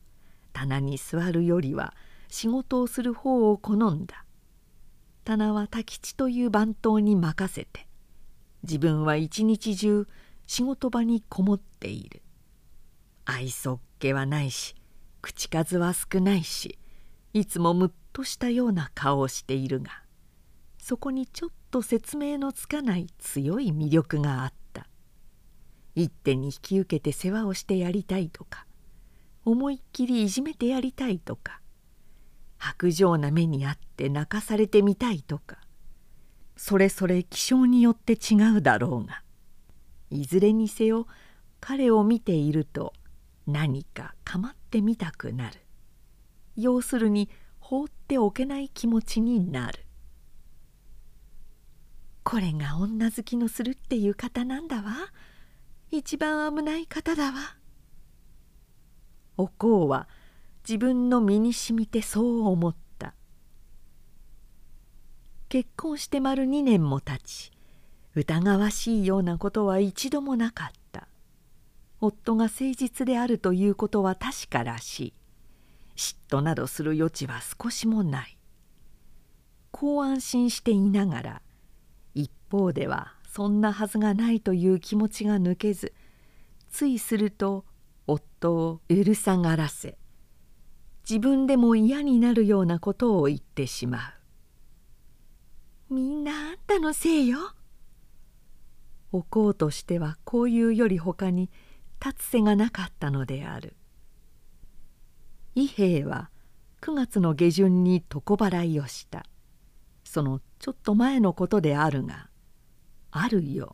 [0.52, 1.94] 棚に座るよりは
[2.28, 4.26] 仕事をする方を好んだ。
[5.24, 7.88] 棚は太吉という番頭に任せて
[8.64, 10.06] 自分は一日中
[10.46, 12.22] 仕事場にこもっている。
[13.24, 14.74] 愛想っ気はないし
[15.20, 16.78] 口数は少ないし
[17.32, 19.90] いつもむっとしたような顔をしているが
[20.78, 24.56] そこにちょっと説明のつかない強い魅力があった。
[25.96, 28.66] 一手に引き受けて世話をしてやりたいとか
[29.46, 31.62] 思いっきりいじめてやりたいとか
[32.78, 35.56] 薄情な目にあって泣かされてみたいとか
[36.54, 39.22] それぞれ気性によって違うだろうが
[40.10, 41.06] いずれにせよ
[41.60, 42.92] 彼を見ていると
[43.46, 45.60] 何か構ってみたくなる。
[46.56, 49.84] 要するに放っておけない気持ちになる。
[52.24, 55.12] これが女好きのするっていう方なんだわ。
[55.90, 57.56] 一番危ない方だわ。
[59.36, 60.08] おこうは
[60.68, 63.14] 自分の身にしみてそう思った。
[65.48, 67.52] 結婚して丸2年も経ち
[68.16, 71.06] 疑わしいようなことは一度もなかった。
[72.00, 75.12] 夫が誠実であるということは確からしい。
[75.96, 78.36] 嫉妬などする余地は少しもない。
[79.70, 81.42] こう安心していながら
[82.14, 85.92] 一方ではそんなはずがないという気持ちが抜けず
[86.70, 87.66] ついすると
[88.06, 89.98] 夫を許さがらせ
[91.06, 94.14] 自分でも嫌になるようなことを言ってしま
[95.90, 97.38] うみんなあんたのせいよ。
[99.16, 101.50] おこうとしてはこういうよりほかに
[102.04, 103.76] 立つ瀬がなかったのである。
[105.54, 106.30] 伊兵衛は
[106.82, 109.24] 9月の下旬に床払いをした。
[110.04, 112.28] そのちょっと前のことであるが
[113.10, 113.72] ある夜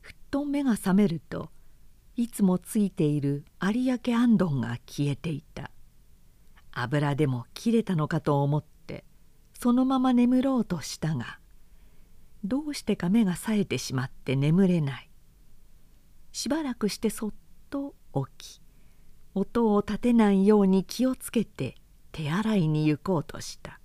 [0.00, 1.50] ふっと目が覚めると
[2.16, 5.70] いつもついている有明あんどんが消えていた。
[6.72, 9.04] 油でも切れたのかと思って
[9.58, 11.37] そのまま眠ろうとしたが
[12.44, 15.10] どうしてか目が冴えてしまって眠れない。
[16.32, 17.34] しばらくしてそっ
[17.70, 17.94] と
[18.38, 18.62] 起き
[19.34, 21.74] 音を立てないように気をつけて
[22.12, 23.80] 手洗いに行こうとした。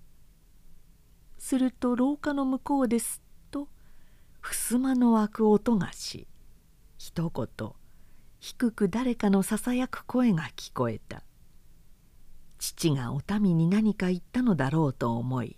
[1.38, 3.68] すると廊下の向こうですっと
[4.42, 6.28] 襖の開く音がし
[6.98, 7.72] 一言
[8.40, 11.24] 低く誰かのささやく声が聞こえた。
[12.60, 15.58] 父がお民に何か言ったのだろうと思い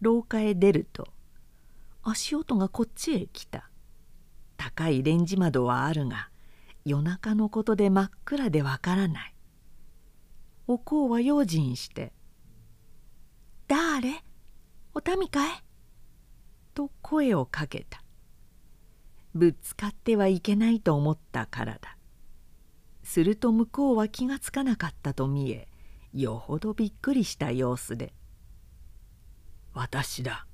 [0.00, 1.08] 廊下へ出ると
[2.08, 3.68] 足音がこっちへ来た。
[4.56, 6.30] 高いレンジ窓はあるが
[6.84, 9.34] 夜中のことで真っ暗でわからない。
[10.68, 12.12] おこうは用心して
[13.66, 14.22] 「誰？
[14.94, 15.64] お民かい?」
[16.74, 18.04] と声をかけた。
[19.34, 21.98] ぶつかってはいけないと思ったからだ。
[23.02, 25.68] すると向こうは気がつかなかったと見え
[26.12, 28.14] よほどびっくりした様子で
[29.74, 30.46] 「私だ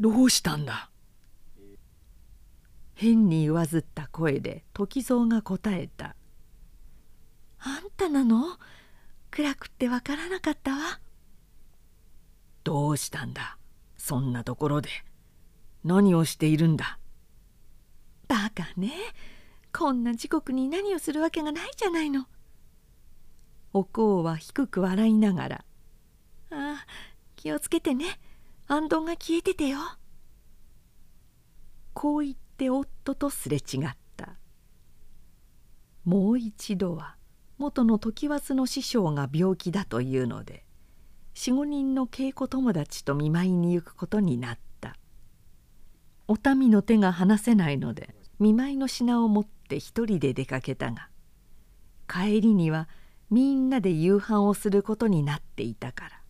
[0.00, 0.90] どうしたんだ?」
[2.94, 6.16] 変に言わずった声で時蔵が答えた
[7.60, 8.58] 「あんたなの？
[9.30, 11.00] 暗くってわからなかったわ」
[12.64, 13.58] 「どうしたんだ？
[13.96, 14.88] そんなところで。
[15.84, 16.98] 何をしているんだ?」
[18.28, 18.92] バカね。
[19.72, 22.26] こんな時刻に何をするわけがないじゃないの。
[23.72, 25.64] おこうは低く笑いながら
[26.50, 26.86] 「ああ
[27.36, 28.20] 気をつけてね
[28.72, 29.78] あんどんが消えててよ」
[31.92, 34.36] こう言って夫とすれ違った。
[36.04, 37.16] もう一度は
[37.58, 40.64] 元の常磐の師匠が病気だというので
[41.34, 44.94] 45人の稽古友達と見舞いに行くことになった。
[46.28, 51.08] お民の手が離せないので見舞いの品を持って一人で出かけたが
[52.08, 52.88] 帰りには
[53.30, 56.22] みんなで夕飯をすることになっていたから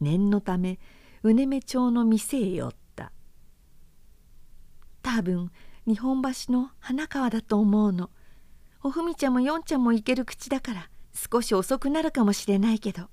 [0.00, 0.80] 念のため
[1.22, 3.12] うねめ町の店へ寄った。
[5.02, 5.50] 多分
[5.86, 8.10] 日本橋の花川だと思うの。
[8.82, 13.08] おふみちゃんもよんちゃんも行ける口だから少し遅くなるかもしれないけど。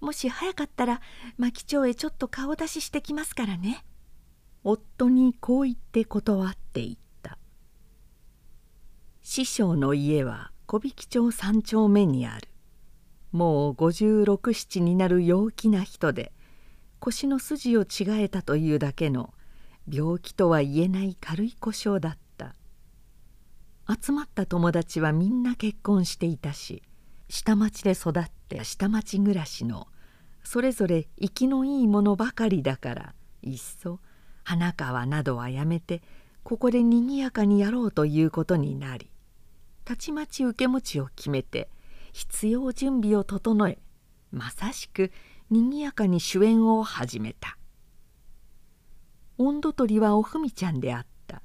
[0.00, 1.00] もし早かったら
[1.36, 3.84] 牧町へちょっと顔出ししてきますからね。
[4.64, 7.38] 夫にこう言って断っていった。
[9.22, 12.48] 師匠の家は小引町三丁目にある。
[13.32, 16.32] もう5657になる陽気な人で
[17.06, 19.32] 腰の筋を違えたというだけの
[19.88, 22.26] 病気とは言えない軽い故障だった。
[23.88, 26.82] 集まった友達はみんな結婚していたし
[27.28, 29.86] 下町で育って下町暮らしの
[30.42, 34.00] それぞれ生きのいいものばかりだからいっそ
[34.42, 36.02] 花川などはやめて
[36.42, 39.08] ここでにぎやかにやろうということになり
[39.84, 41.68] たちまち受け持ちを決めて
[42.12, 43.78] 必要準備を整え
[44.32, 45.12] まさしく
[45.48, 47.56] にぎやかに主演を始めた。
[49.38, 51.42] 温度取りはおふみちゃんであった。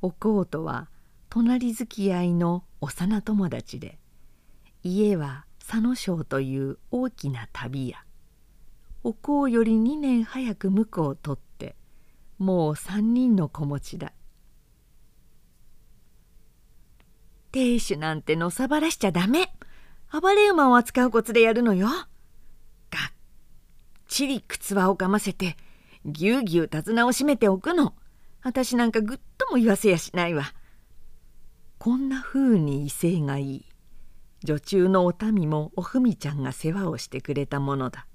[0.00, 0.88] おこうとは
[1.28, 3.98] 隣付き合いの幼友達で
[4.82, 7.98] 家は佐野省という大きな旅屋。
[9.02, 11.76] おこうより2年早く婿を取って
[12.38, 14.12] もう3人の子持ちだ。
[17.52, 19.52] 亭主なんてのさばらしちゃダメ。
[20.12, 21.88] 暴れ馬を扱うコツでやるのよ。
[24.06, 25.56] ちり靴輪をかませて
[26.04, 27.94] ぎゅうぎゅう手綱を締めておくの。
[28.42, 30.52] 私なんかぐっとも言わせやしないわ。
[31.78, 33.64] こんなふうに威勢がいい。
[34.44, 38.06] 女中のお民もおふみちゃんが世話をしてくれたものだ。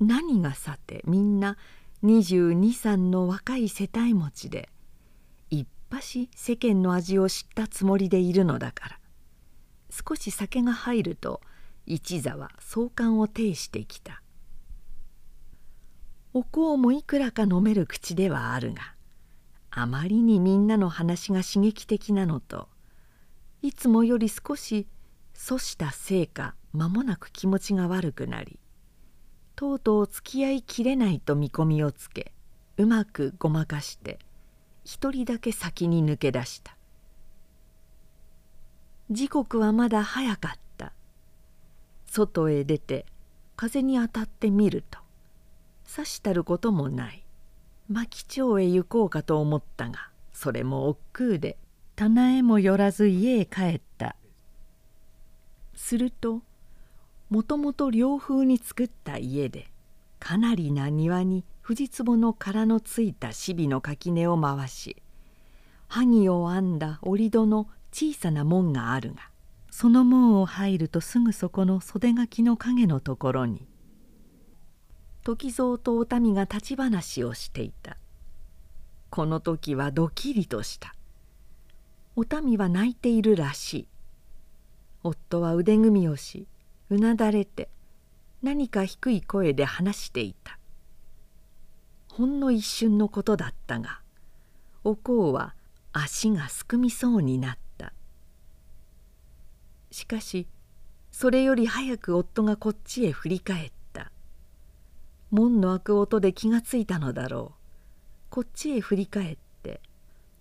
[0.00, 1.56] 何がさてみんな
[2.02, 4.68] 2223の若い世帯持ちで
[5.50, 8.98] いっぱし世間の味を知ったつもりでいるのだから。
[9.90, 11.40] 少し酒が入ると
[11.86, 14.21] 一座は壮観を呈してきた。
[16.34, 18.94] お香もいくらか飲める口ではあるが
[19.70, 22.68] あまりにみんなの話が刺激的なのと
[23.60, 24.86] いつもより少し
[25.34, 28.58] そしたせいか間もなく気持ちが悪くなり
[29.56, 32.32] とうとう付き合いきれないと見込みをつけ
[32.78, 34.18] うまくごまかして
[34.84, 36.76] 一人だけ先に抜け出した。
[39.10, 40.92] 時刻はまだ早かった。
[42.06, 43.06] 外へ出て
[43.56, 44.98] 風に当たってみると
[45.92, 47.22] さしたることもない。
[47.90, 51.58] 牧町へ行こうかと思ったがそれも億劫で
[51.96, 54.16] 棚へも寄らず家へ帰った。
[55.74, 56.40] すると
[57.28, 59.70] もともと涼風に作った家で
[60.18, 64.96] かなりな庭に藤壺の殻のついたシビの垣根を回し
[65.88, 69.28] 萩を編んだ折戸の小さな門があるが
[69.70, 73.66] その門を入るとすぐそこの袖垣の影のところに
[75.24, 77.96] 時蔵とお民が立ち話をしていた。
[79.08, 80.94] この時はドキリとした。
[82.16, 83.86] お民は泣いているらしい。
[85.04, 86.46] 夫は腕組みをし
[86.90, 87.68] うなだれて
[88.42, 90.58] 何か低い声で話していた。
[92.08, 94.00] ほんの一瞬のことだったが
[94.84, 95.54] お香は
[95.92, 97.92] 足がすくみそうになった。
[99.92, 100.48] しかし
[101.12, 103.81] それより早く夫がこっちへ振り返った。
[105.32, 107.62] 門の開く音で気がついたのだろう。
[108.28, 109.80] こっちへ振り返って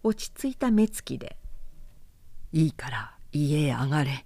[0.03, 1.37] 落ち着いた目つきで
[2.53, 4.25] 「いいから家へ上がれ」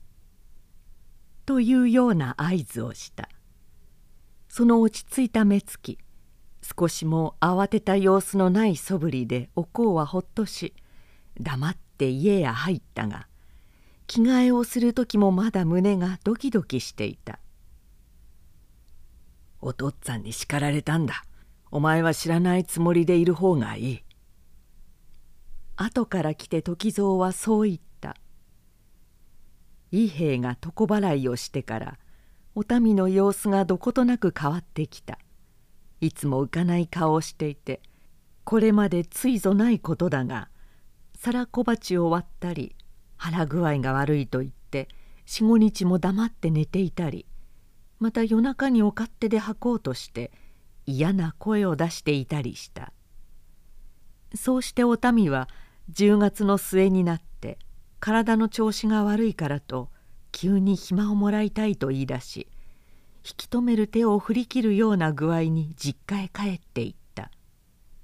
[1.45, 3.29] というような合図をした。
[4.49, 5.99] その落ち着いた目つき
[6.61, 10.73] 少しも慌てた様子のないそぶりでおこうはほっとし
[11.39, 13.27] 黙って家へ入ったが
[14.07, 17.39] 着替えをする時もまだ胸がドキドキしていた
[19.65, 21.23] 「お父っつぁんに叱られたんだ。
[21.71, 24.03] お前は知らないつもりでいる方がいい」
[25.75, 28.15] 後から来て時蔵はそう言った。
[29.91, 31.97] 伊兵衛が床払いをしてから
[32.53, 35.17] お民の様子がどことなく変わってきた。
[35.99, 37.81] いつも浮かない顔をしていて
[38.43, 40.49] これまでついぞないことだが
[41.17, 42.75] 皿小鉢を割ったり
[43.17, 44.89] 腹具合が悪いと言って
[45.25, 47.25] 45日も黙って寝ていたり
[48.05, 50.31] また夜中にお勝手で吐こうとして
[50.85, 52.93] 嫌な声を出していたりした。
[54.35, 55.49] そうしてお民は
[55.91, 57.57] 10月の末になって
[57.99, 59.89] 体の調子が悪いからと
[60.31, 62.47] 急に暇をもらいたいと言い出し
[63.23, 67.31] 引き止める手を振り切るような具合に実家へ帰っていった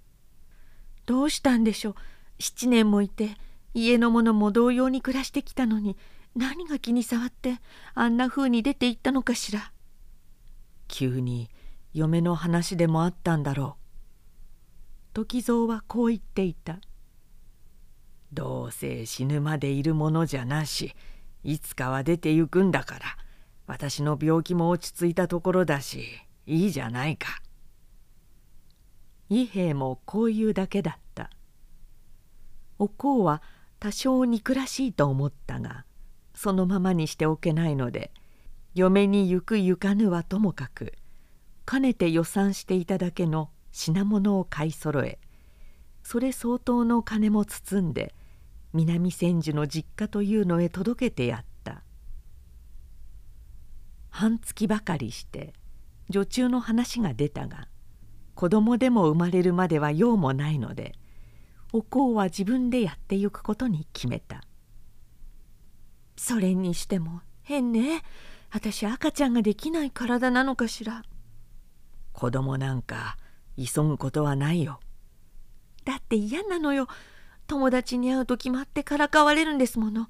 [1.05, 1.95] 「どうしたんでしょう
[2.39, 3.37] ？7年もいて
[3.75, 5.95] 家の者も同様に暮らしてきたのに
[6.35, 7.59] 何が気に障って
[7.93, 9.71] あんな風に出て行ったのかしら」
[10.91, 11.49] 急に
[11.93, 16.79] 嫁の話でもあったんだろう時蔵はこう言っていた
[18.33, 20.93] 「どうせ死ぬまでいるものじゃなし
[21.43, 23.17] いつかは出て行くんだから
[23.67, 26.05] 私の病気も落ち着いたところだし
[26.45, 27.41] いいじゃないか。
[29.29, 31.29] 伊兵衛もこう言うだけだった。
[32.79, 33.41] おうは
[33.79, 35.85] 多少憎らしいと思ったが
[36.33, 38.11] そのままにしておけないので
[38.73, 40.93] 嫁に行く行かぬはともかく
[41.65, 45.19] かねて予算していただけの品物を買いそろえ
[46.03, 48.13] それ相当の金も包んで
[48.73, 51.51] 南千住の実家というのへ届けてやった。
[54.11, 55.53] 半月ばかりして
[56.09, 57.67] 女中の話が出たが
[58.35, 60.93] 子供でも生まれるまでは用もないので
[61.73, 64.43] お香は自分でやってゆくことに決めた
[66.17, 68.03] それにしても変ね
[68.53, 71.03] 私赤ちゃんができない体なのかしら。
[72.11, 73.17] 子供なんか
[73.57, 74.79] 急ぐことはないよ。
[75.85, 76.87] だって嫌なのよ。
[77.47, 80.09] 友達に会うと決まってからかわれるんですもの。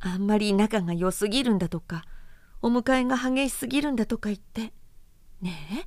[0.00, 2.04] あんまり仲が良すぎるんだとか。
[2.60, 4.72] お迎えが激しすぎるんだとか言って。
[5.40, 5.86] ね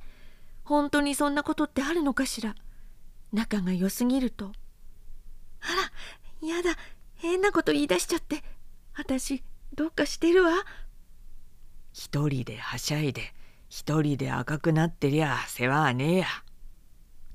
[0.64, 2.54] 本当にそんなことってあるのかしら。
[3.32, 4.52] 仲が良すぎると。
[5.60, 6.76] あらやだ。
[7.14, 8.42] 変なこと言い出しちゃって。
[8.94, 9.42] 私
[9.74, 10.52] どうかしてるわ
[11.92, 13.34] 一人ではしゃいで
[13.68, 16.26] 一人で赤くなってりゃ世話はねえや。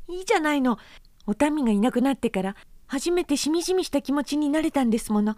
[0.08, 0.78] いいじゃないの。
[1.26, 2.56] お民がいなくなってから
[2.86, 5.36] 初めてしみじみした気持ちになれたんですもの。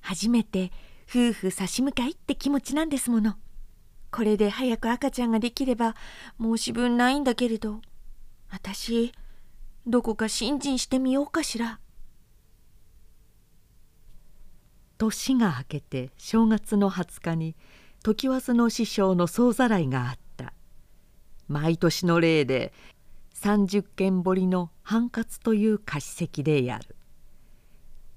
[0.00, 0.72] 初めて
[1.08, 3.36] 夫婦差し向かいって気持ちなんですもの。
[4.10, 5.94] これで早く赤ちゃんができれば
[6.40, 7.82] 申し分ないんだけれど
[8.50, 9.12] 私
[9.86, 11.80] どこか信心してみようかしら。
[14.96, 17.54] 年が明けて正月の20日に
[18.14, 20.52] 常磐の師匠の総ざらいがあった。
[21.48, 22.72] 毎年の例で
[23.34, 26.96] 30件彫りの繁活という貸し席でやる。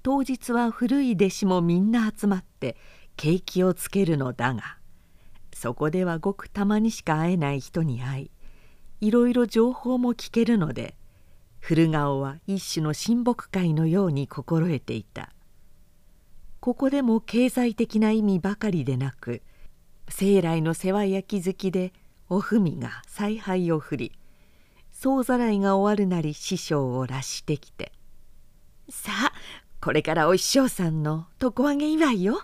[0.02, 2.76] 当日は古い弟子もみんな集まって
[3.16, 4.78] 景気をつけるのだが
[5.54, 8.24] そこではごくたまにしか会えない人に会
[9.00, 10.96] いいろいろ情報も聞けるので
[11.60, 15.32] 古顔は一種の親睦会のように心得ていた。
[16.58, 19.42] ここでも経済的な意味ばかりでなく
[20.14, 21.94] 生来の世話焼き好きで
[22.28, 24.12] おふみが采配を振り
[24.92, 27.92] 総ざらいが終わるなり師匠を拉してきて
[28.90, 29.32] 「さあ
[29.80, 32.42] これからお師匠さんの床上げ祝いよ」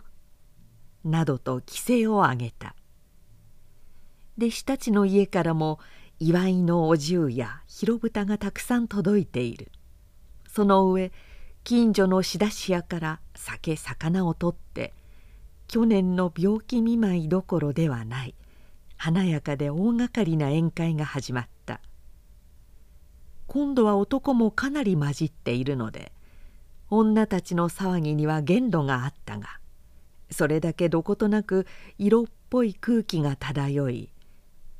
[1.05, 2.75] などと規制を上げた。
[4.39, 5.79] 弟子たちの家からも
[6.19, 9.71] 祝いのお重や広蓋がたくさん届いている。
[10.49, 11.13] その上
[11.65, 14.95] 近所の仕出し屋から酒魚を取って
[15.69, 18.35] 去年の病気見舞いどころではない。
[18.97, 21.81] 華やかで大掛かりな宴会が始まった。
[23.49, 26.13] 今度は男もかなり混じっているので
[26.91, 29.59] 女たちの騒ぎには限度があったが
[30.31, 31.67] それだけどことなく
[31.97, 34.11] 色っぽい空気が漂い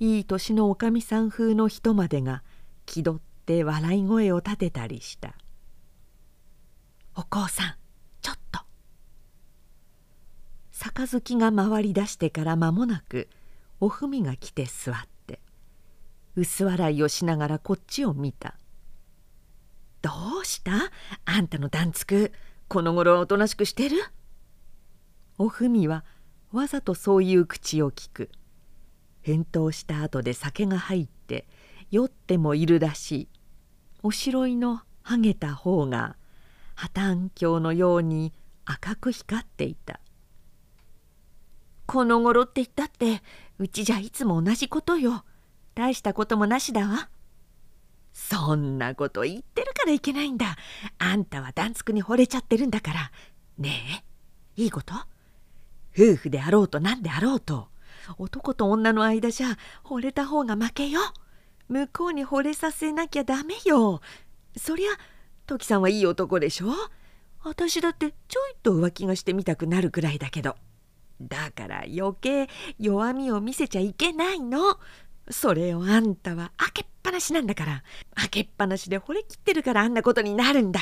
[0.01, 2.43] いい年のおかみさん風の人までが
[2.85, 5.35] 気取って笑い声を立てたりした
[7.17, 7.75] 「おこうさん
[8.21, 8.61] ちょっと」
[10.79, 13.29] 杯が回り出してから間もなく
[13.81, 15.41] おふみが来て座って
[16.37, 18.55] 薄笑いをしながらこっちを見た
[20.03, 20.11] 「ど
[20.43, 20.73] うした？
[21.25, 22.33] あんたの段つく
[22.69, 23.97] この頃おとなしくしてる?」
[25.39, 26.05] おふみは
[26.53, 28.31] わざとそういう口を聞く。
[29.21, 31.47] 返答した後で酒が入って
[31.91, 33.29] 酔ってもいるらしい。
[34.03, 36.17] おしろいのはげた方が
[36.75, 38.33] 破綻鏡のように
[38.65, 40.01] 赤く光っていた。
[41.89, 43.23] この頃って言ったって
[43.59, 45.25] うちじゃいつも同じことよ。
[45.75, 47.09] 大したこともなしだわ。
[48.13, 50.57] そんなこと言ってるからいけないんだ。
[50.99, 53.11] あんたはダンツクに惚れちゃってるんだから。
[53.57, 54.05] ね
[54.57, 54.93] えいいこと？
[55.99, 57.69] 夫婦であろうと何であろうと。
[58.19, 61.01] 男と女の間じゃ惚れた方が負けよ。
[61.71, 64.03] 向こうに惚れさせなきゃダメよ。
[64.59, 64.91] そりゃ
[65.47, 66.69] トキさんはいい男でしょ？
[67.45, 70.57] 私だってちょいと浮気がしてみたくなるくらいだけど。
[71.21, 72.49] だから余計
[72.79, 74.79] 弱みを見せちゃいけないの。
[75.31, 77.83] それをあんたは開けっぱなしなんだから。
[78.15, 80.81] 開けっぱなしで惚れきってるからあんなことになるんだ。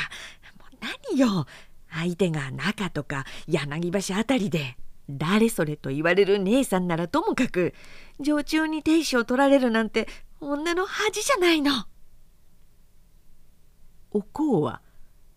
[0.58, 0.76] もう
[1.10, 1.46] 何よ。
[1.90, 4.76] 相手が中とか柳橋あたりで
[5.08, 7.74] 誰それと言われる姉さんならともかく
[8.20, 10.08] 常駐に亭主を取られるなんて
[10.40, 11.86] 女の恥じゃないの。
[14.10, 14.82] おこうは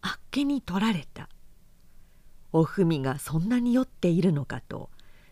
[0.02, 1.30] あっけに取られた。
[2.52, 4.90] おふみがそんなに酔っているのかと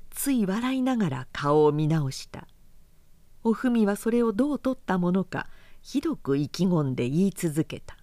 [0.09, 2.47] つい笑いながら顔を見直した。
[3.43, 5.47] おふみはそれをどう取ったものか
[5.81, 7.97] ひどく意気込んで言い続けた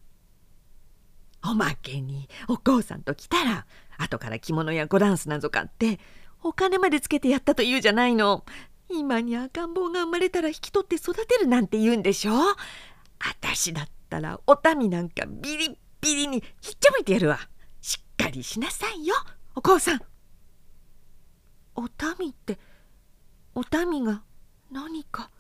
[1.45, 3.67] 「おまけにお父さんと来たら
[3.99, 6.01] 後から着物やゴダンスなぞ買って
[6.43, 8.45] お金までつけてやったと言うじゃないの。
[8.91, 12.33] 今に赤ん坊が生まれたら引き取って育てるなんて言うんでしょ。
[13.19, 17.39] 私だったらお民なんかビリッビリにひっちゃめてやるわ。
[18.17, 19.15] かりしなさいよ
[19.55, 20.01] お母さん。
[21.77, 21.83] お
[22.19, 22.59] 民って
[23.55, 24.23] お民が
[24.71, 25.31] 何か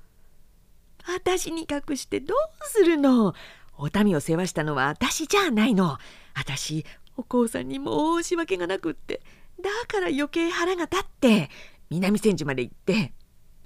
[1.06, 3.34] 私に隠してどうするの？
[3.76, 5.98] お民を世話したのは私じゃないの。
[6.34, 6.84] 私
[7.16, 9.20] お母さんに申し訳がなくって
[9.60, 11.50] だから余計腹が立って
[11.90, 13.12] 南千住まで行って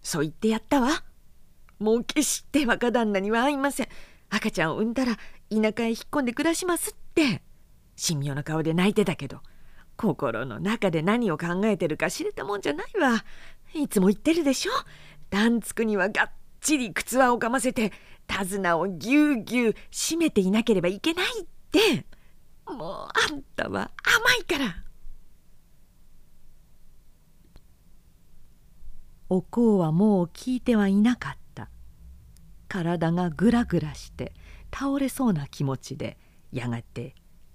[0.03, 1.03] そう言ってやったわ。
[1.79, 3.89] もう決して若旦那には会いません。
[4.31, 5.17] 赤ちゃんを産んだら
[5.51, 7.43] 田舎へ引っ込んで暮らしますって。
[8.01, 9.41] 神妙な顔で泣いてたけど
[9.97, 13.25] 心の中で何を考えてるか知れたもんじゃないわ。
[13.75, 14.73] いつも言ってるでしょ？
[15.31, 16.31] 段つくにはがっ
[16.61, 17.93] ちり靴輪をかませて
[18.27, 22.07] 手綱をぎゅうぎゅう締めていなければいけないって。
[22.67, 24.85] もうあんたは甘いから。
[29.31, 31.69] おこうはもう聞いてはいなかった。
[32.69, 34.33] 体がぐらぐらして
[34.73, 36.19] 倒れそうな気持ちで
[36.53, 37.15] やがて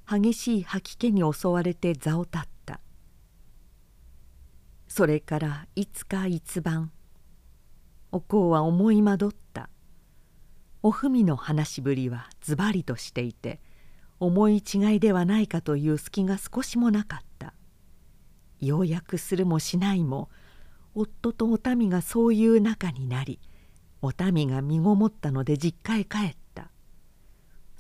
[0.10, 2.80] 激しい吐き気に襲われて座を立った。
[4.88, 6.92] それからいつか一晩
[8.12, 9.70] おこうは思い惑った。
[10.84, 13.62] おふみの話しぶりはズバリとしていて
[14.20, 17.54] 思い違いではないかという隙が少しもなかった。
[18.60, 20.30] 要約するもしないも
[20.96, 23.40] 夫とお民がそういう仲になり
[24.02, 26.43] お民が身ごもったので実家へ帰った。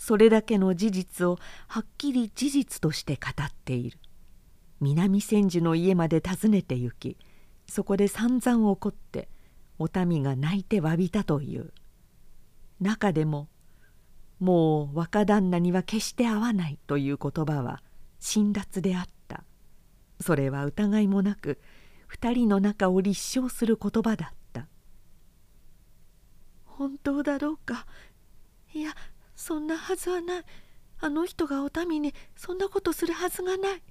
[0.05, 1.39] それだけの事実を
[1.69, 3.97] はっきり事実として語っている。
[4.81, 7.17] 南千住の家まで訪ねて行き
[7.69, 9.29] そこで散々怒って
[9.79, 11.71] お民が泣いて詫びたという。
[12.81, 13.47] 中でも
[14.43, 17.81] 「もう若旦那には決して会わない」という言葉は
[18.19, 19.45] 辛辣であった。
[20.19, 21.61] それは疑いもなく
[22.07, 24.67] 二人の仲を立証する言葉だった
[26.65, 27.87] 「本当だろうか？
[28.73, 28.91] いや
[29.43, 30.43] そんなはずはない。
[31.01, 33.81] あの人がお民にそんなことするはずがない。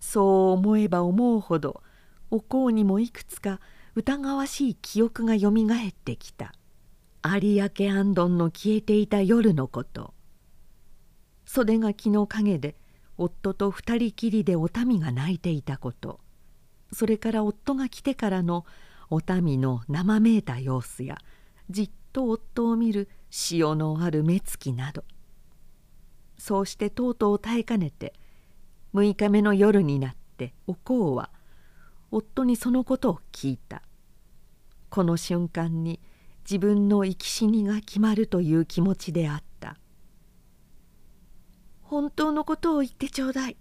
[0.00, 1.82] そう思えば思うほど
[2.30, 3.60] お香にもいくつか
[3.94, 6.54] 疑わしい記憶がよみがえってきた。
[7.22, 10.14] 有明安どんの消えていた夜のこと。
[11.44, 12.76] 袖垣の陰で
[13.18, 16.20] 夫と二人きりでお民が泣いていたこと。
[16.90, 18.64] それから夫が来てからの
[19.10, 21.18] お民の生めいた様子や
[21.68, 25.02] じっと夫を見る潮のある目つきなど。
[26.38, 28.14] そうしてとうとう耐えかねて
[28.94, 31.30] 6日目の夜になっておこうは
[32.12, 33.82] 夫にそのことを聞いた。
[34.88, 35.98] この瞬間に
[36.48, 39.78] 自分の生き死にが決まるという気持ちであった
[41.82, 43.56] 「本当のことを言ってちょうだい。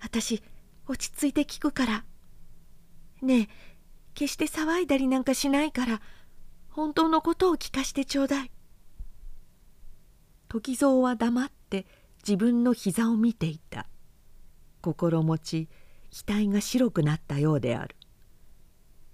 [0.00, 0.42] 私
[0.86, 2.04] 落ち着いて聞くから。
[3.20, 3.48] ねえ
[4.14, 6.00] 決して騒いだりなんかしないから
[6.70, 8.50] 本当のことを聞かしてちょうだい。
[10.52, 11.86] 時蔵は黙って
[12.22, 13.86] 自分の膝を見ていた。
[14.82, 15.68] 心持ち
[16.10, 17.96] 額が白くなったようである。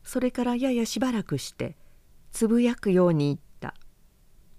[0.03, 1.76] それからややしばらくして
[2.32, 3.74] つぶやくように言った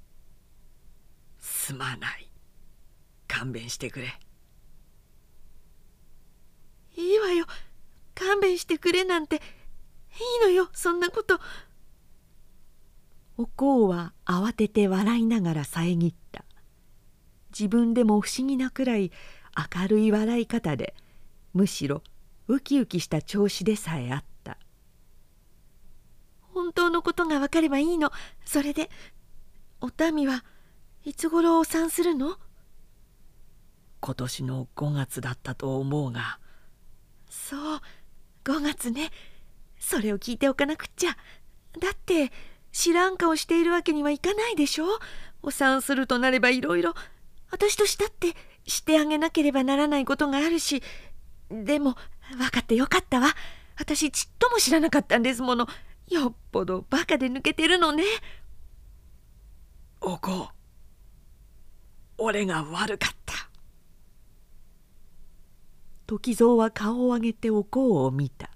[1.37, 2.31] 「すまない。
[3.27, 4.17] 勘弁してくれ」
[6.95, 7.45] いいわよ。
[8.15, 9.35] 勘弁してくれなんて。
[9.35, 9.41] いい
[10.45, 11.41] のよそんなこと。
[13.35, 16.45] おこうは慌てて笑いながら遮った
[17.59, 19.11] 自分でも不思議なくらい
[19.75, 20.95] 明るい笑い方で
[21.53, 22.03] むしろ
[22.47, 24.57] ウキウキした調子でさえあった。
[26.53, 28.11] 本当のことが分かればいいの。
[28.45, 28.89] それで
[29.81, 30.43] お民は
[31.03, 32.37] いつ頃お産するの？
[34.01, 36.39] 今年の5月だったと思うが。
[37.29, 37.81] そう
[38.45, 39.11] 5月ね。
[39.79, 41.17] それを聞いておかなくっちゃ。
[41.79, 42.31] だって
[42.71, 44.85] 知らん顔しているわけにはいかないでしょ？
[45.41, 46.93] お産するとなればいろいろ
[47.51, 48.35] 私としたって
[48.65, 50.83] してあげなければならないことがあるし
[51.49, 51.95] でも
[52.37, 53.33] 分かってよかったわ。
[53.77, 55.67] 私ちっとも知らなかったんですもの。
[56.09, 58.03] よっぽどバカで抜けてるのね。
[60.01, 60.49] おこ
[62.17, 63.49] 俺が悪かった。
[66.05, 68.51] 時蔵は顔を上げておこうを見た。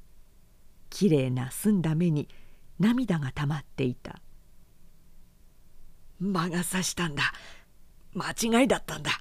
[0.90, 2.28] きれいな澄んだ目に
[2.80, 4.22] 涙がたまっていた。
[6.20, 7.24] 魔が差したんだ
[8.14, 9.12] 間違いだったんだ。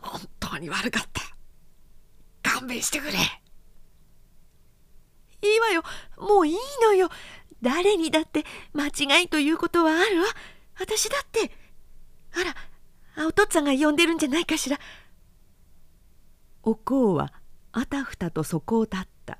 [0.00, 1.22] 本当に悪かった。
[2.50, 3.12] 勘弁してくれ。
[3.12, 3.16] い
[5.56, 5.82] いわよ。
[6.18, 7.10] もういいのよ。
[7.62, 10.26] 誰にだって間違いということはあるわ。
[10.78, 11.50] 私だって。
[12.34, 14.78] あらお父っつぁんが呼んでるんじゃないかしら。
[16.62, 17.32] おこうは
[17.72, 19.38] あたふたとそこを立った。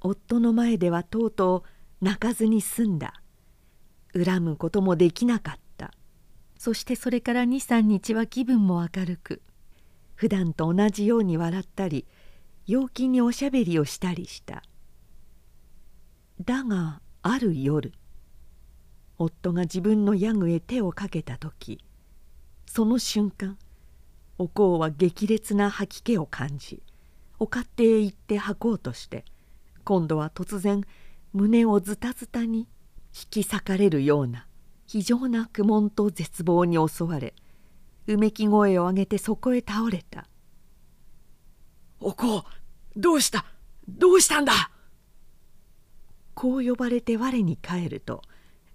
[0.00, 1.64] 夫の前ではとうと
[2.00, 3.14] う泣かずに済んだ。
[4.12, 5.60] 恨むこともできなかった
[6.60, 9.40] そしてそれから23日は気分も明るく
[10.14, 12.04] 普段と同じように笑ったり
[12.66, 14.62] 陽気におしゃべりをしたりした。
[16.44, 17.94] だがある夜
[19.16, 21.82] 夫が自分のヤグへ手をかけた時
[22.66, 23.56] その瞬間
[24.36, 26.82] おこうは激烈な吐き気を感じ
[27.38, 29.24] お勝手へ行って吐こうとして
[29.84, 30.82] 今度は突然
[31.32, 32.66] 胸をズタズタに引
[33.30, 34.46] き裂かれるような
[34.90, 37.32] 非常な苦悶と絶望に襲われ
[38.08, 40.26] うめき声を上げてそこへ倒れた
[42.00, 42.42] 「おこう
[42.96, 43.44] どうした
[43.88, 44.52] どうしたんだ!」
[46.34, 48.22] こう呼ばれて我に返ると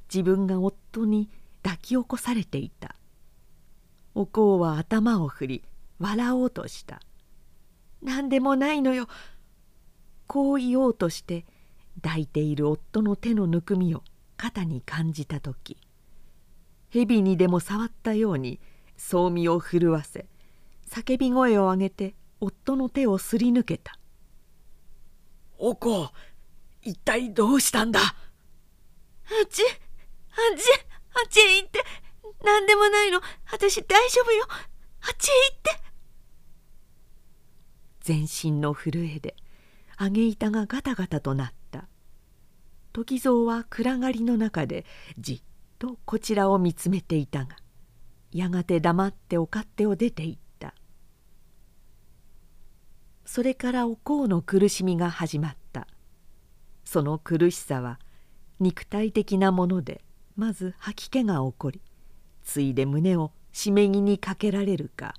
[0.08, 1.30] 自分が夫に
[1.64, 2.96] 抱き起こされていた。
[4.14, 5.64] おこうは頭を振り
[6.00, 7.02] 笑おうとした
[8.02, 9.10] 「何でもないのよ」
[10.28, 11.46] こう言おうとして
[12.02, 14.04] 抱いている夫の手のぬくみを
[14.38, 15.76] 肩に感じた時
[16.96, 18.62] 蛇にでも触ったように
[18.96, 20.28] そう身を震わせ
[20.90, 24.00] 叫び声を上げて夫の手をすり抜けた
[25.60, 26.10] 「おこ
[26.82, 30.64] 一体どうしたんだ?」あっちあっち
[31.16, 31.84] あっちへ行って
[32.44, 33.20] 何でもないの
[33.52, 35.86] 私大丈夫よあっちへ行って。
[38.00, 39.36] 全身の震えで
[40.00, 41.88] 揚げ板がガタガタとなった。
[42.94, 44.86] 時蔵は暗がりの中で
[45.18, 45.42] じっ
[45.78, 47.58] とこちらを見つめていたが
[48.32, 50.74] やがて黙ってお勝手を出て行った。
[53.26, 55.88] それからおこうの苦しみが始まった。
[56.84, 58.00] その苦しさは
[58.60, 60.04] 肉体的なもので
[60.36, 61.82] まず吐き気が起こり
[62.44, 65.16] ついで胸を締め木にかけられるか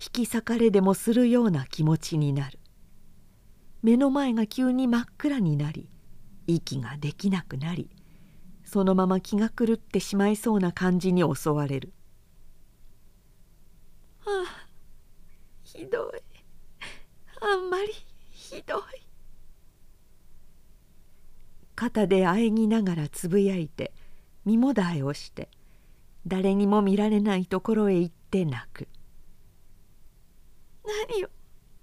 [0.00, 2.58] 引き裂かれでもするような気持ちになる。
[3.82, 5.88] 目の前が急に真っ暗になり
[6.46, 7.88] 息ができなくなり
[8.66, 11.92] そのまま気が狂ってしまいそうな感じに襲われる。
[14.26, 14.66] ああ
[15.62, 16.20] ひどい。
[17.40, 17.92] あんまり
[18.32, 18.82] ひどい。
[21.76, 23.92] 肩であえぎながらつぶやいて
[24.44, 25.48] 身もだえをして
[26.26, 28.88] 誰にも見られないところへ行って泣く。
[31.08, 31.30] 何よ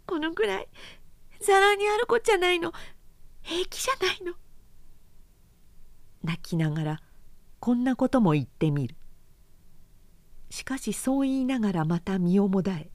[0.06, 0.68] このくらい。
[1.40, 2.74] ざらにあるこっちゃないの。
[3.42, 4.34] 平気じゃないの
[6.24, 7.02] 泣きながら
[7.60, 8.96] こんなことも言ってみる。
[10.50, 12.90] しかしそう言いながらまた身をもだえ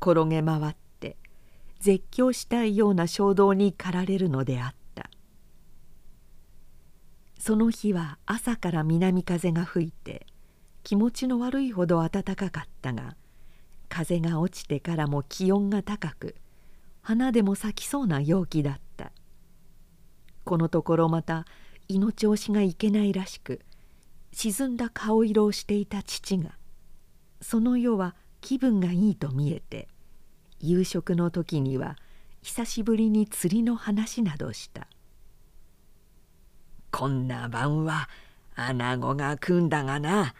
[0.00, 1.16] 転げ回って
[1.78, 5.10] 絶叫したいような衝動に駆られるのであった。
[7.38, 10.26] その日は朝から南風が吹いて
[10.82, 13.16] 気持ちの悪いほど暖かかったが
[13.90, 16.36] 風が落ちてからも気温が高く
[17.02, 19.12] 花でも咲きそうな陽気だった。
[20.44, 21.44] このところまた
[21.88, 23.60] 胃の調子がいけないらしく
[24.32, 26.52] 沈んだ顔色をしていた父が
[27.40, 29.88] その夜は気分がいいと見えて
[30.60, 31.96] 夕食の時には
[32.42, 34.88] 久しぶりに釣りの話などした
[36.90, 38.08] 「こんな晩は
[38.54, 40.34] 穴子が食うんだがな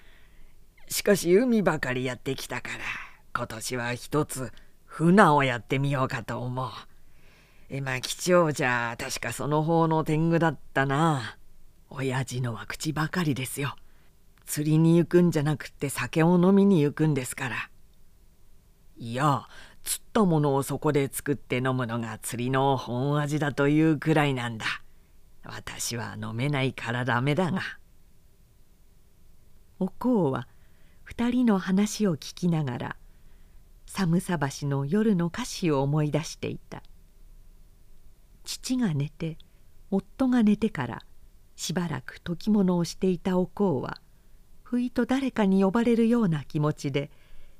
[0.88, 2.84] しかし海ばかりやってきたから
[3.34, 4.52] 今年は一つ
[4.84, 6.70] 船をやってみようかと思う。
[7.68, 11.36] えまあ貴重じゃ確かその方の天狗だったな。
[11.88, 13.76] 親父のは口ばかりですよ。
[14.46, 17.70] 釣りに行くんじゃなくって酒を飲みに行くんですから。
[18.96, 19.48] いや
[19.82, 24.66] 釣ったものをそこで作って飲むのが釣りの本味だというくらいなんだ。
[25.44, 27.60] 私は飲めないからダメだが。
[29.78, 30.48] おこうは
[31.02, 32.96] 二人の話を聞きながら
[33.86, 36.82] 寒さ橋の夜の歌詞を思い出していた
[38.44, 39.38] 父が寝て
[39.90, 41.02] 夫が寝てから
[41.56, 44.00] しばらく時物をしていたおこうは
[44.62, 47.10] ふいと誰かに呼ばれるような気持ちで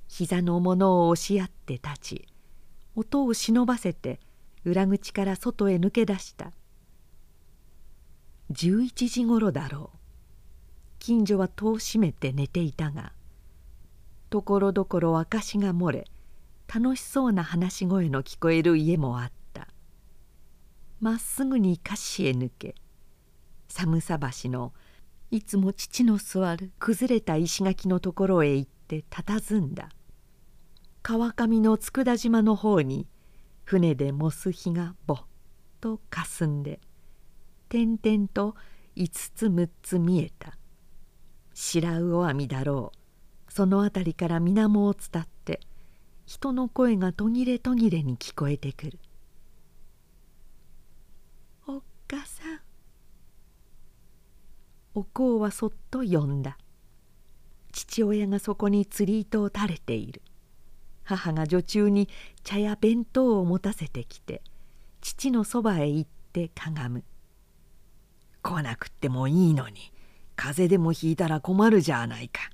[0.08, 2.28] 膝のものを押し合って立ち
[2.96, 4.20] 音を忍ばせて
[4.64, 6.52] 裏口から外へ抜け出した。
[8.52, 9.98] 11時ごろだろう。
[10.98, 13.12] 近所は戸を閉めて寝ていたが
[14.30, 16.06] ところどころ証が漏れ
[16.72, 19.43] 楽しそうな話し声の聞こえる家もあった。
[21.00, 22.74] まっすぐに菓子へ抜け。
[23.68, 24.72] 寒さ橋の
[25.30, 29.88] いつも父の座る崩れた石垣のところへ行って佇んだ。
[31.02, 33.06] 川上の佃島の方に
[33.64, 35.18] 船でモス日がぼっ
[35.80, 36.80] とかすんで
[37.68, 38.54] 点々と
[38.94, 40.56] 五つ六つ見えた。
[41.52, 43.52] 白魚網だろう。
[43.52, 45.60] その辺りから水面を伝って
[46.26, 48.98] 人の声が途切れ途切れに聞こえてくる
[51.68, 52.60] 「おっかさん」
[54.94, 56.58] おこうはそっと呼んだ。
[57.72, 60.22] 父親がそこに釣り糸を垂れている。
[61.04, 62.08] 母が女中に
[62.42, 64.42] 茶や弁当を持たせてきて
[65.00, 67.04] 父のそばへ行ってかがむ
[68.42, 69.92] 「来なくってもいいのに
[70.34, 72.50] 風邪でもひいたら困るじゃないか」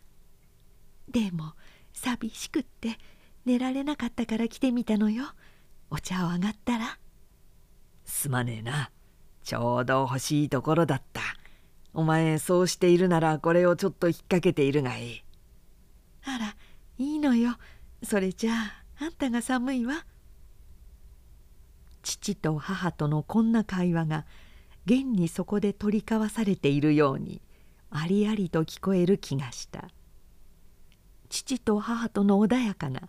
[1.09, 1.55] でも
[1.93, 2.99] 寂しくって
[3.45, 5.25] 寝られなかったから来てみたのよ。
[5.91, 6.99] お茶をあがったら。
[8.05, 8.91] すまねえな
[9.43, 11.21] ちょうど欲しいところだった。
[11.93, 15.25] お前そうしているならこれをちょっと引っ掛けているがいい。
[16.25, 16.57] あら
[16.99, 17.57] いいのよ。
[18.03, 18.55] それじゃ
[18.99, 20.05] ああんたが寒いわ。
[22.03, 24.25] 父と母とのこんな会話が
[24.87, 27.43] 現にそこで取り交わされているように
[27.91, 29.89] ありありと聞こえる気がした。
[31.29, 33.09] 父と母との穏やかな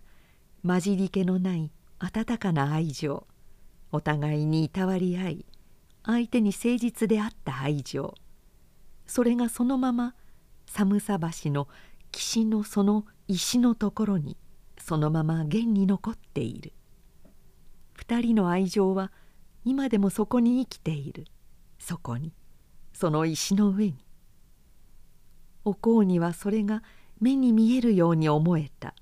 [0.64, 3.26] 混じり気のない温かな愛情
[3.90, 5.46] お互いにいたわり合い
[6.04, 8.14] 相手に誠実であった愛情。
[9.06, 10.14] それがそのまま
[10.66, 11.68] 寒さ橋の
[12.10, 14.36] 岸のその石のところに
[14.78, 16.72] そのまま現に残っている。
[17.94, 19.12] 二人の愛情は
[19.64, 21.26] 今でもそこに生きている。
[21.78, 22.32] そこに。
[22.92, 24.04] その石の上に。
[25.64, 26.82] おうにはそれが
[27.20, 28.94] 目に見えるように思えた。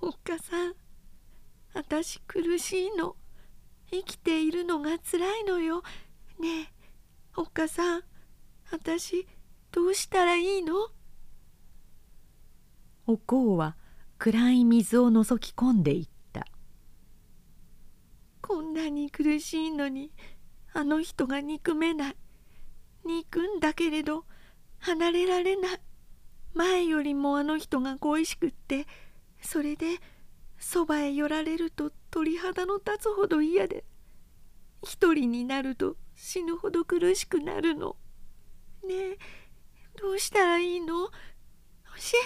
[0.00, 0.74] おっかさん
[1.74, 3.16] 私苦しいの。
[3.90, 5.82] 生きているのがつらいのよ。
[6.38, 6.68] ねえ
[7.36, 8.02] おっかさん
[8.70, 9.26] 私
[9.72, 10.74] どうしたらいいの？
[13.06, 13.76] おこうは
[14.18, 16.46] 暗い水を覗き込んでいった。
[18.40, 20.12] こんなに苦しいのに
[20.72, 22.16] あの人が憎めない。
[23.04, 24.24] 憎んだけれど
[24.78, 25.80] 離れられない。
[26.54, 28.86] 前よりもあの人が恋しくって
[29.42, 29.98] それで
[30.58, 33.84] そばへ寄られると鳥肌の立つほど嫌で
[34.82, 37.96] 一人になると死ぬほど苦しくなるの。
[38.86, 39.18] ねえ
[40.00, 41.08] どうしたらいいの？
[41.08, 41.12] 教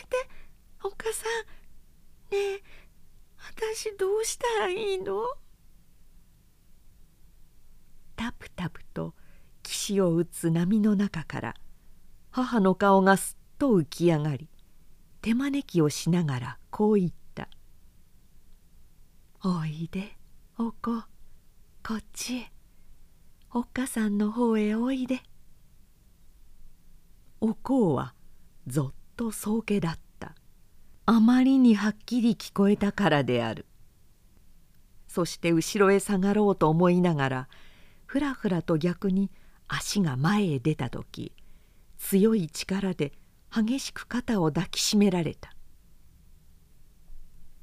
[0.02, 0.28] えて
[0.84, 2.34] おっかさん。
[2.34, 2.62] ねえ
[3.38, 5.22] 私どうしたらいいの？
[8.16, 9.14] タプタプと
[9.62, 11.54] 岸を打つ波の中から
[12.30, 14.48] 母の顔がすっと浮き上がり
[15.22, 17.16] 手招きをしながらこう言った
[19.42, 20.18] 「おいで
[20.58, 21.02] おこ
[21.82, 22.52] こっちへ。
[23.54, 25.22] おっかさんの方へおいで」
[27.40, 28.12] おこうは
[28.66, 30.34] ぞっと宗家だった。
[31.06, 33.64] あまりにはっきり聞こえたからである。
[35.08, 37.48] そして後ろへ下がろうと思いながら
[38.04, 39.30] ふらふらと逆に
[39.68, 41.32] 足が前へ出た時
[41.96, 43.14] 強い力で
[43.50, 45.54] 激しく肩を抱きしめられた。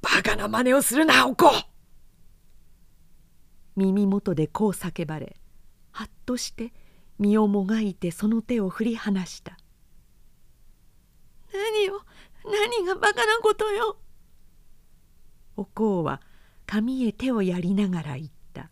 [0.02, 1.52] バカな真似をするなおこ
[3.76, 5.38] 耳元でこう叫ばれ
[5.92, 6.74] はっとして
[7.20, 9.58] 身をもがいてその手を振り離した
[11.54, 12.04] 「何よ
[12.46, 13.98] 何がバカなことよ」
[15.58, 16.22] おこうは
[16.66, 18.70] 髪へ手をやりながら言った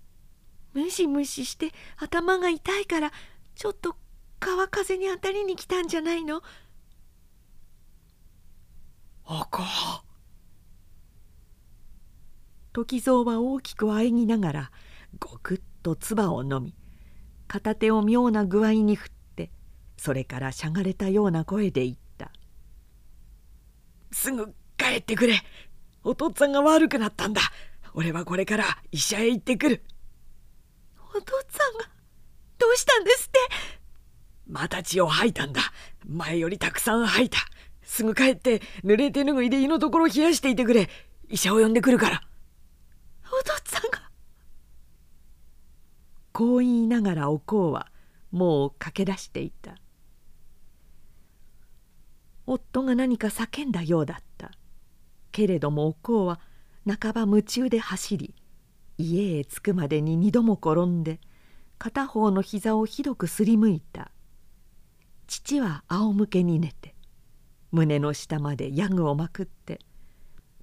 [0.74, 3.12] 「ムシムシして頭が痛いから
[3.54, 3.96] ちょっと
[4.40, 6.42] 川風に当たりに来たんじゃないの?」
[9.24, 9.62] おこ
[12.72, 14.70] 時蔵は大きくあえぎながら
[15.18, 16.74] ごくっと唾を飲み
[17.46, 19.50] 片手を妙な具合に振って
[19.96, 22.32] それからしゃがれたような声で言った
[24.10, 25.40] 「すぐ帰ってくれ。
[26.04, 27.40] お父っつぁんが悪くなったんだ。
[27.94, 29.84] 俺はこれから医者へ行ってくる」
[31.14, 31.90] お父っつぁんが
[32.58, 33.38] どうしたんですって？
[34.48, 35.60] また血を吐いたんだ。
[36.06, 37.38] 前よりたくさん吐いた。
[37.82, 40.88] すぐ帰って濡れ手ぬぐいで胃のところを冷やしていてくれ。
[41.28, 42.22] 医者を呼んでくるから
[43.32, 44.10] お父っつぁんが。
[46.32, 47.90] こう言いながらおこうは
[48.30, 49.76] もう駆け出していた。
[52.46, 54.50] 夫が何か叫んだようだった。
[55.30, 56.40] けれどもおこうは
[56.86, 58.34] 半ば夢中で走り
[58.98, 61.20] 家へ着くまでに二度も転んで
[61.78, 64.12] 片方の膝をひどくすりむいた。
[65.26, 66.94] 父は仰向けに寝て
[67.70, 69.78] 胸の下までヤグをまくって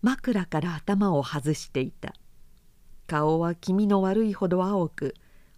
[0.04, 2.14] 枕から頭を外していた。
[3.10, 5.16] 顔は気味の悪いほど青く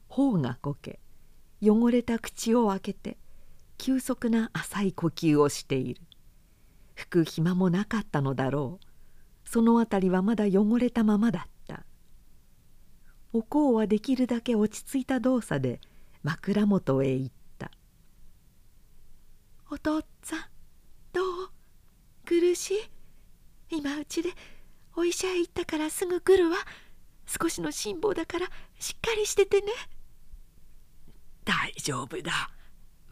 [0.08, 1.02] 頬がこけ
[1.62, 3.18] 汚れた口を開けて
[3.78, 6.02] 急速な浅い呼吸をしている。
[6.96, 8.86] 吹く暇もなかったのだろう。
[9.44, 11.84] その辺りはまだ汚れたままだった。
[13.34, 15.82] おこうはできるだけ落ち着いた動作で
[16.24, 17.72] 枕元へ行った
[19.70, 20.40] 「お父っつぁん
[21.12, 21.50] どう？
[22.26, 22.78] 苦しい？
[23.78, 24.30] 今うちで
[24.96, 26.58] お医者へ行ったからすぐ来るわ。
[27.40, 28.48] 少しの辛抱だから
[28.80, 29.72] しっかりしててね。
[31.46, 32.52] 大丈夫だ。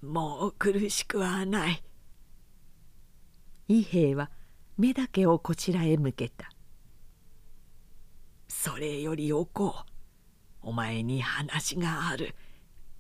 [0.02, 1.84] もう苦しくはない。
[3.68, 4.32] 伊兵衛は
[4.78, 6.50] 目だけをこちらへ向けた。
[8.48, 9.90] それよりおこう。
[10.62, 12.36] お前に話がある。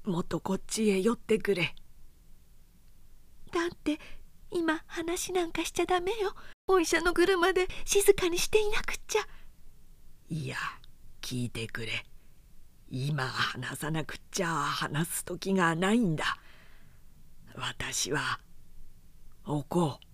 [0.05, 1.75] もっとこっちへ寄ってくれ。
[3.51, 3.99] だって
[4.51, 6.33] 今話なんかしちゃダメよ。
[6.67, 9.21] お医者の車で静かにしていなくっちゃ。
[10.29, 10.57] いや
[11.29, 11.89] 聞いてくれ。
[12.89, 16.39] 今話さなくっちゃ話す時がないんだ。
[17.53, 18.39] 私は
[19.45, 20.05] おこう。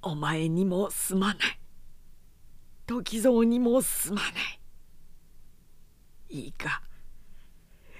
[0.00, 1.36] お前にもすまない。
[2.86, 4.60] 時蔵にもすまない。
[6.30, 6.80] いいか。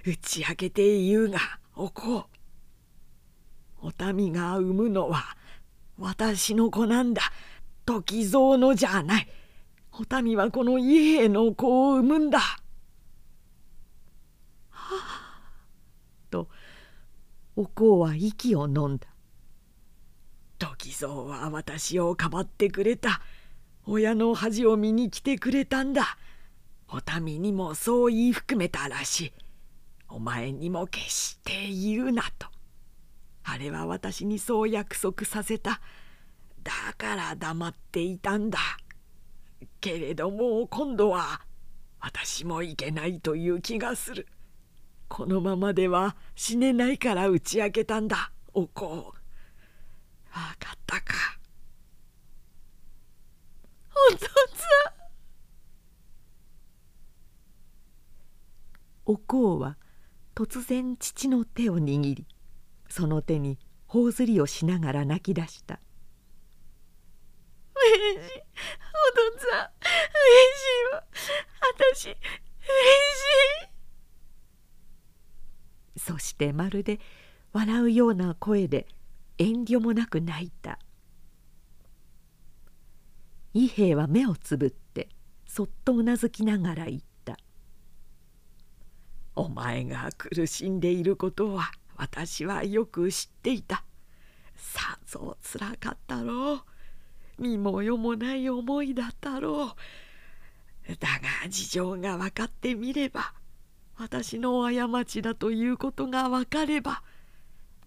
[0.07, 1.39] 打ち明けて言うが
[1.77, 2.31] おこ
[3.83, 3.89] う。
[3.89, 5.37] お民が産むのは
[5.99, 7.21] 私の子なんだ。
[7.85, 9.29] 時蔵のじゃない。
[10.01, 12.38] お民はこの伊兵の子を産むんだ。
[14.70, 15.42] はあ、
[16.30, 16.49] と
[17.57, 19.09] おこうは息を飲んだ。
[20.59, 23.20] 時蔵は私をかばってくれた。
[23.86, 26.16] 親の恥を見に来てくれたんだ。
[26.88, 29.32] お民にもそう言い含めたらしい。
[30.09, 32.46] お前にも決して言うなと。
[33.42, 35.80] あれは私にそう約束させた。
[36.62, 38.61] だから黙っていたんだ。
[39.81, 41.41] けれども今度は
[42.01, 44.26] 私もいけないという気がする。
[45.09, 49.18] このままでは死ねないから打ち明けたんだおこう。
[50.31, 51.39] 分かったか。
[54.11, 54.29] お父さん
[59.07, 59.76] おこうは
[60.35, 62.26] 突然父の手を握り
[62.89, 65.81] その手に頬ずりをしながら泣き出した
[67.74, 69.89] 「うれしいお父さんうれ
[70.55, 71.03] しいわ
[71.99, 72.14] 私うれし
[75.96, 77.01] い」そしてまるで
[77.53, 78.86] 笑うような声で
[79.36, 80.78] 遠慮もなく泣いた。
[83.53, 85.09] 伊兵衛は目をつぶって
[85.46, 87.36] そっとうなずきながら言った
[89.34, 93.84] 「お前が苦しんでいることは私はよく知っていた。
[94.55, 96.62] さぞつらかったろう。
[97.38, 100.07] 身も世もない思いだったろう。
[100.97, 101.09] だ
[101.43, 103.32] が事情が分かってみれば
[103.97, 107.03] 私の過ちだということが分かれば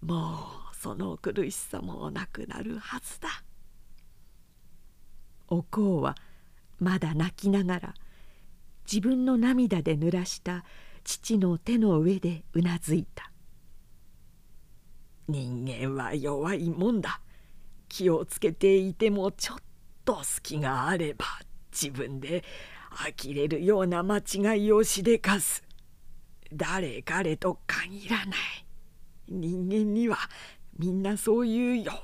[0.02, 0.34] も
[0.72, 3.28] うその苦しさもなくなるはずだ。
[5.48, 6.16] おこうは
[6.80, 7.94] まだ泣きながら
[8.90, 10.64] 自分の涙で濡らした
[11.04, 13.30] 父の手の上でうなずいた。
[15.28, 17.20] 人間は弱いもんだ。
[17.88, 19.58] 気をつけていてもちょっ
[20.04, 21.26] と隙があれば
[21.70, 22.42] 自分で
[22.94, 25.62] 呆れるような間違いをしでかす。
[26.52, 28.36] 誰彼と限らない。
[29.28, 30.18] 人間には
[30.78, 31.94] みんなそういう弱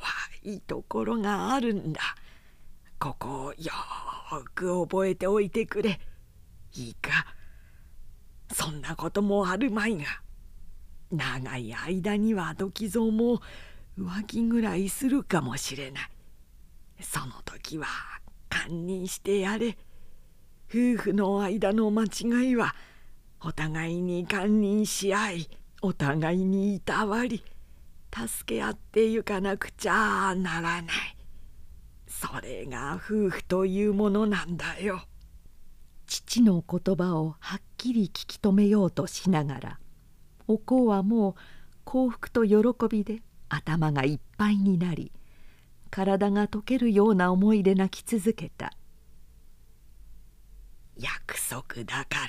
[0.42, 2.00] いところがあるんだ。
[2.98, 3.72] ここをよ
[4.54, 6.00] く覚えておいてくれ。
[6.74, 7.26] いいか。
[8.52, 10.04] そんなこともあるまいが。
[11.10, 13.40] 長い間には時蔵も
[13.98, 16.10] 浮気ぐらいするかもしれない。
[17.00, 17.86] その時は
[18.50, 19.76] 堪忍してやれ。
[20.70, 22.74] 夫婦の間の間違いは
[23.40, 25.48] お互いに堪忍し合い
[25.80, 27.42] お互いにいたわり
[28.14, 31.16] 助け合ってゆかなくちゃならない。
[32.06, 35.02] それが夫婦というものなんだよ。
[36.06, 39.78] 父の言葉をはっきり聞き止めようとしながら
[40.46, 41.34] おこうはもう
[41.84, 42.56] 幸福と喜
[42.90, 45.12] びで頭がいっぱいになり
[45.90, 48.72] 体が溶けるような思いで泣き続けた。
[50.98, 52.28] 約束だから。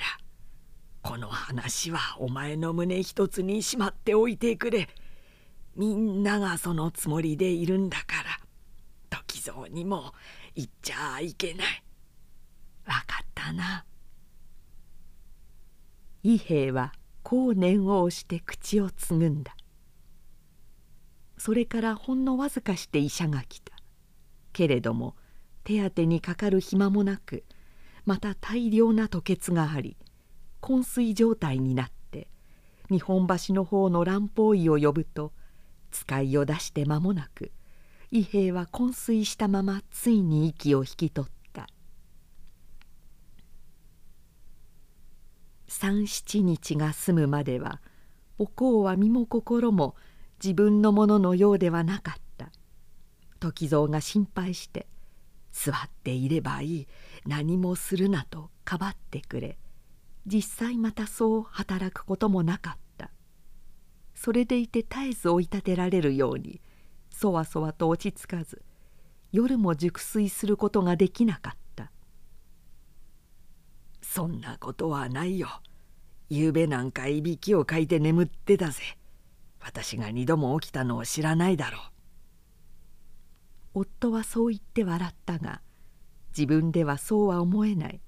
[1.02, 4.88] この話はお前の胸一つにしまっておいてくれ。
[5.76, 8.40] みんながそのつもりでいるんだから。
[9.10, 10.12] 時蔵にも
[10.54, 11.82] 言っちゃいけない。
[12.84, 13.84] 分かったな。
[16.22, 16.92] 伊兵衛は
[17.22, 19.56] こう念を押して口をつぐんだ。
[21.38, 23.74] それからほんのわずかして医者が来た。
[24.52, 25.16] けれども
[25.64, 27.44] 手当てにかかる暇もなく
[28.10, 29.96] また大量な吐血があり
[30.60, 32.26] 昏睡状態になって
[32.90, 35.32] 日本橋の方の蘭方医を呼ぶと
[35.92, 37.52] 使いを出して間もなく
[38.10, 41.68] 伊兵衛は昏睡したままついに息を引き取った。
[45.68, 47.80] 三七日が済むまでは
[48.38, 49.94] おこうは身も心も
[50.42, 52.50] 自分のもののようではなかった。
[53.38, 54.88] 時蔵が心配して
[55.52, 56.88] 「座っていればいい。
[57.26, 59.58] 何もするな」とかばってくれ。
[60.26, 63.10] 実際またそう働くこともなかった。
[64.14, 66.60] それでいて絶えず追い立てられるように
[67.10, 68.62] そわそわと落ち着かず
[69.32, 71.90] 夜も熟睡することができなかった。
[74.02, 75.48] そんなことはないよ。
[76.28, 78.82] ゆうべなんかいびきをかいて眠ってたぜ。
[79.60, 81.80] 私が二度も起きたのを知らないだろう。
[83.72, 85.62] 夫はそう言って笑ったが
[86.36, 88.00] 自分ではそうは思えない。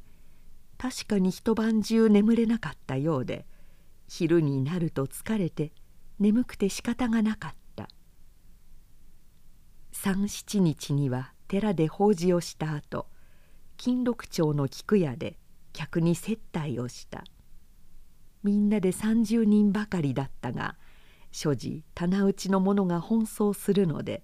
[0.79, 3.47] 確かに一晩中眠れなかったようで
[4.09, 5.73] 昼になると疲れて
[6.19, 7.89] 眠くて仕方がなかった。
[9.93, 13.07] 三七日には寺で法事をした後
[13.77, 15.39] 金六町の菊屋で
[15.73, 17.25] 客に接待をした。
[18.43, 20.77] みんなで30人ばかりだったが
[21.31, 24.23] 所持棚打ちの者が奔走するので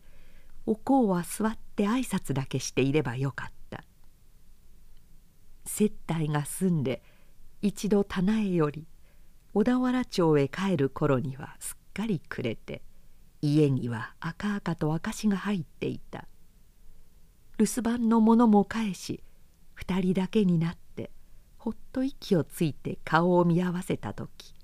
[0.67, 3.58] おこうは座って挨拶だけしていればよかった。
[5.69, 7.03] 接待が済んで
[7.61, 8.87] 一度棚へより
[9.53, 12.83] 小田原町へ帰る頃にはすっかり暮れて
[13.43, 16.27] 家には赤々と証が入っていた。
[17.59, 19.23] 留守番の者も返し
[19.75, 21.11] 二人だけになって
[21.59, 24.55] ほっと息をついて顔を見合わせた時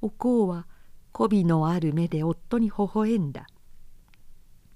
[0.00, 0.66] おこうは
[1.12, 3.48] 媚びのある目で夫に微笑んだ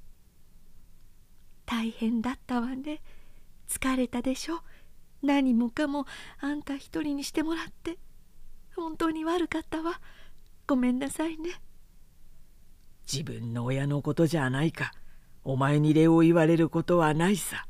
[1.64, 3.00] 「大変だったわね。
[3.68, 4.60] 疲れたでしょ？
[5.22, 6.06] 何もかも
[6.40, 7.98] あんた一人にしてもらって
[8.74, 10.00] 本当に悪かったわ。
[10.66, 11.60] ごめんなさいね」
[13.10, 14.92] 自分の親のことじゃないか。
[15.44, 17.68] お前に礼を言われることはないさ。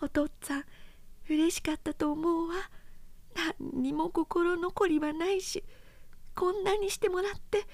[0.00, 0.64] お父っつぁん
[1.28, 2.54] 嬉しかったと思うわ。
[3.60, 5.64] 何にも心残りはないし
[6.34, 7.64] こんなにしてもらって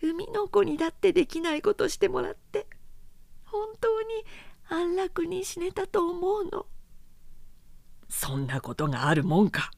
[0.00, 2.66] 海の子にだってできないことしてもらって
[3.44, 4.08] 本当に
[4.68, 6.66] 安楽に死ねたと思うの
[8.12, 9.70] そんなことがあるもんか。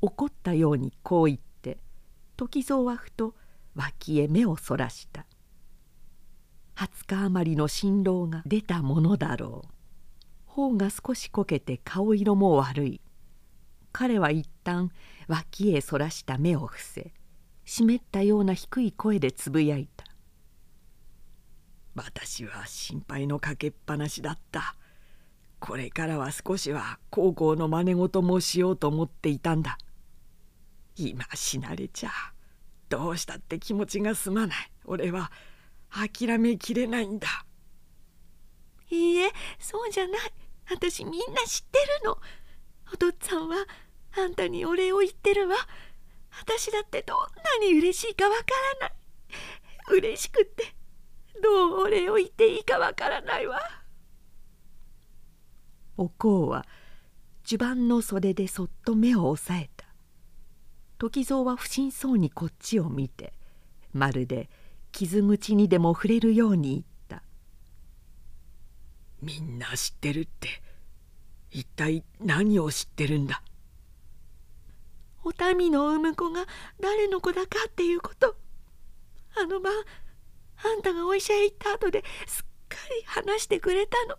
[0.00, 1.78] 怒ったようにこう言って
[2.36, 3.34] 時蔵はふと
[3.76, 5.26] 脇へ目をそらした。
[6.76, 9.68] 20日余りの辛労が出たものだろう。
[10.46, 13.00] 頬が少しこけて顔色も悪い。
[13.92, 14.90] 彼は一旦
[15.28, 17.12] 脇へそらした目を伏せ
[17.66, 20.06] 湿ったような低い声でつぶやいた
[21.94, 24.74] 「私は心配のかけっぱなしだった。
[25.62, 29.78] これからは少しは高校の真似事もしようと思っていたんだ。
[30.96, 32.10] 今死なれちゃ
[32.88, 34.72] どうしたって気持ちが済まない。
[34.86, 35.30] 俺は
[35.88, 37.28] 諦めきれないんだ。
[38.90, 40.20] いいえそうじゃない。
[40.68, 42.18] 私みんな知ってるの。
[42.92, 43.64] お父っつぁんは
[44.16, 45.54] あんたにお礼を言ってるわ。
[46.40, 47.18] 私だってどん
[47.62, 48.46] なに嬉しいかわか
[48.80, 48.92] らない。
[49.96, 50.74] 嬉しくって
[51.40, 53.81] どうお礼を言っていいかわからないわ。
[55.96, 56.66] おこうは
[57.44, 59.86] 襦袢の袖でそっと目を押さえた。
[60.98, 63.32] 時蔵は不審そうにこっちを見て
[63.92, 64.48] まるで
[64.92, 67.24] 傷口にでも触れるように言った
[69.20, 70.62] 「みんな知ってるって。
[71.50, 73.42] 一体何を知ってるんだ?」
[75.24, 76.46] お民の産む子が
[76.80, 78.36] 誰の子だかっていうこと。
[79.36, 79.72] あの晩
[80.64, 84.18] あんたがお医者へ行った後ですっかり話してくれたの。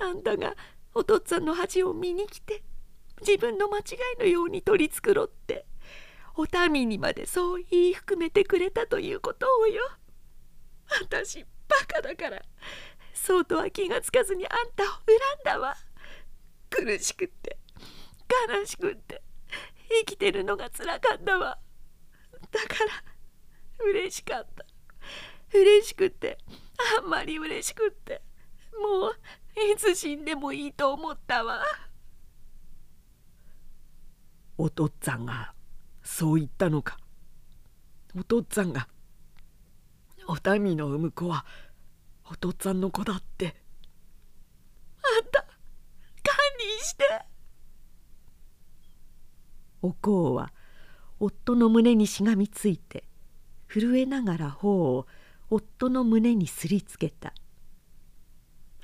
[0.00, 0.56] あんたが
[0.98, 2.60] お父っつぁんの恥を見に来て
[3.20, 3.82] 自分の間違
[4.16, 5.64] いのように取り繕って
[6.34, 9.80] お民にまでそう言い含めてくれたということをよ。
[11.00, 12.42] 私バカだから
[13.14, 14.98] そうとは気がつかずにあんたを恨ん
[15.44, 15.76] だわ。
[16.68, 17.58] 苦しくって
[18.48, 19.22] 悲しくって
[20.00, 21.58] 生きてるのがつらかったわ。
[22.50, 24.64] だから嬉しかった。
[25.56, 26.38] 嬉しくって
[26.98, 28.20] あんまり嬉しくって
[28.76, 29.16] もう
[29.58, 31.62] いつ死んでもいいと思ったわ。
[34.56, 35.52] お父っつぁんが
[36.02, 36.98] そう言ったのか。
[38.18, 38.88] お父っつぁんが
[40.26, 41.44] お民の産む子は
[42.30, 43.56] お父っつぁんの子だって。
[45.02, 47.04] あんた堪忍して。
[49.80, 50.52] おこうは
[51.20, 53.04] 夫の胸にしがみついて
[53.68, 55.06] 震えながら頬を
[55.50, 57.32] 夫の胸にすりつけた。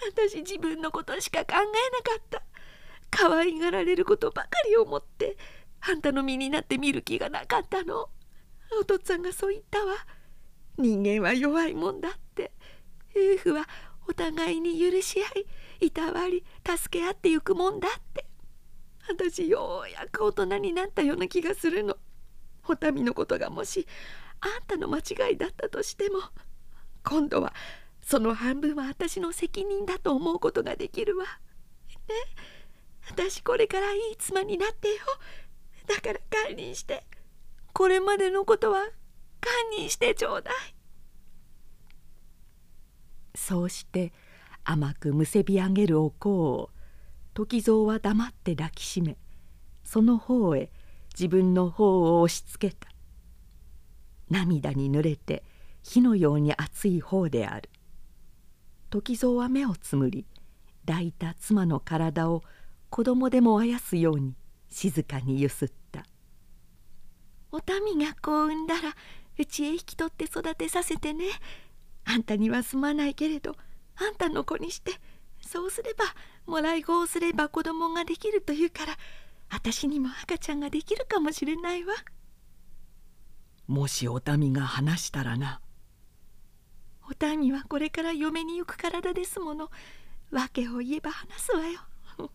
[0.09, 1.71] 私自分のことしか考えなか
[2.19, 2.43] った。
[3.11, 5.37] 可愛がられることばかり思って
[5.81, 8.09] あんたの身になって見る気がなかったの。
[8.81, 9.95] お父っつぁんがそう言ったわ。
[10.79, 12.53] 人間は弱いもんだって。
[13.11, 13.69] 夫婦は
[14.09, 18.27] お互いに許し合いいたわり助け合ってゆくもんだって。
[19.09, 21.97] 私ようやく大人になったような気がするの。
[22.67, 23.87] お民のことがもし
[24.41, 26.21] あんたの間違いだったとしても
[27.03, 27.53] 今度は
[28.05, 31.25] その半分は私の責任だと思うことができるわ。
[31.25, 31.31] ね
[33.09, 34.95] 私これからいい妻になってよ。
[35.87, 37.05] だから堪忍して
[37.73, 38.81] これまでのことは
[39.41, 40.55] 堪忍してちょうだい。
[43.35, 44.13] そうして
[44.65, 46.71] 甘くむせび上げるお香を
[47.33, 49.17] 時蔵は黙って抱きしめ
[49.83, 50.71] その方へ
[51.15, 52.89] 自分の方を押しつけた
[54.31, 55.43] 涙に濡れて
[55.83, 57.71] 火のように熱い方である
[58.95, 60.25] 時蔵は目をつむり
[60.87, 62.45] 抱いた妻の体を
[62.91, 64.37] 子供でもあやすように
[64.69, 66.07] 静かにゆすった
[67.51, 68.95] 「お民が子を産んだら
[69.37, 71.25] うちへ引き取って育てさせてね。
[72.05, 73.57] あんたにはすまないけれど
[73.97, 74.93] あんたの子にして
[75.41, 76.05] そうすれば
[76.47, 78.97] もらい子をすれば子供ができるというから
[79.51, 81.95] 私にも赤ちゃんができるかもしれないわ」
[83.67, 85.61] もしお民が話したらな
[87.07, 89.71] お民はこれから嫁に行く体ですもの。
[90.31, 91.81] 訳を言えば話すわよ。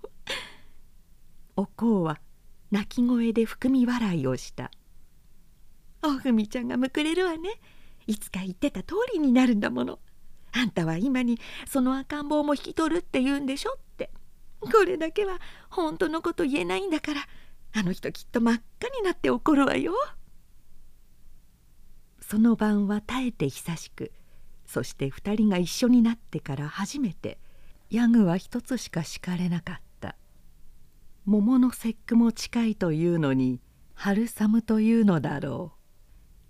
[1.55, 2.22] おこうは
[2.72, 4.72] 泣き声で含み笑いをした。
[6.03, 7.59] おふみちゃんがむくれるわね。
[8.07, 9.99] いつか言ってた通りになるんだもの。
[10.51, 14.11] あんたは今にその赤ん坊も引き取るって言うんでしょって。
[14.61, 15.39] これだけは
[15.70, 17.28] 本当のこと言えないんだから。
[17.72, 19.93] あの人きっと真っ赤になって怒るわよ。
[22.21, 24.12] その晩は耐えて久しく
[24.70, 27.39] そして2人が一緒になってから初めて
[27.89, 30.16] ヤグは一つしか敷かれなかった。
[31.25, 33.62] 桃の節句も近いというのに
[33.96, 35.74] 春寒というのだろ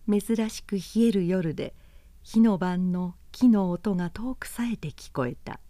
[0.05, 0.19] う。
[0.19, 1.73] 珍しく冷える夜で
[2.21, 5.61] 火の晩の木の音が遠くさえて聞こえた。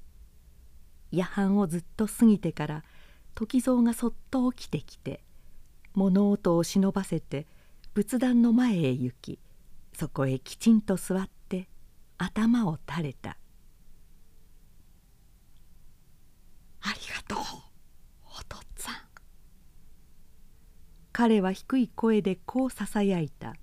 [1.11, 2.83] 夜半をずっと過ぎてから
[3.35, 5.21] 時蔵がそっと起きてきて
[5.93, 7.45] 物音を忍ばせて
[7.93, 9.37] 仏壇の前へ行き
[9.93, 11.38] そこへきちんと座って
[12.21, 13.29] 頭を垂れた
[16.81, 17.37] 「ありがとう
[18.25, 18.95] お父っつぁん」
[21.13, 23.55] 彼は低い声でこうささやいた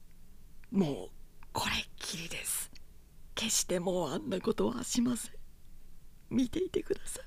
[0.72, 1.10] 「もう
[1.52, 2.72] これっきりです。
[3.34, 5.32] 決してもうあんなことはしません。
[6.30, 7.24] 見ていてください。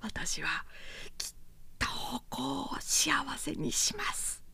[0.00, 0.66] 私は
[1.16, 1.32] きっ
[1.78, 1.86] と
[2.16, 4.44] お子を幸せにします」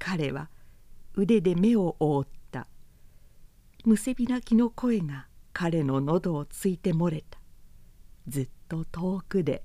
[0.00, 0.50] 彼は
[1.14, 2.39] 腕で目を覆った
[3.84, 7.38] むせび泣きの声が彼の喉をついて漏れた。
[8.28, 9.64] ずっと遠くで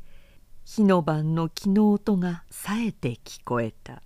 [0.64, 4.02] 火の晩の木の音がさえて聞こえた。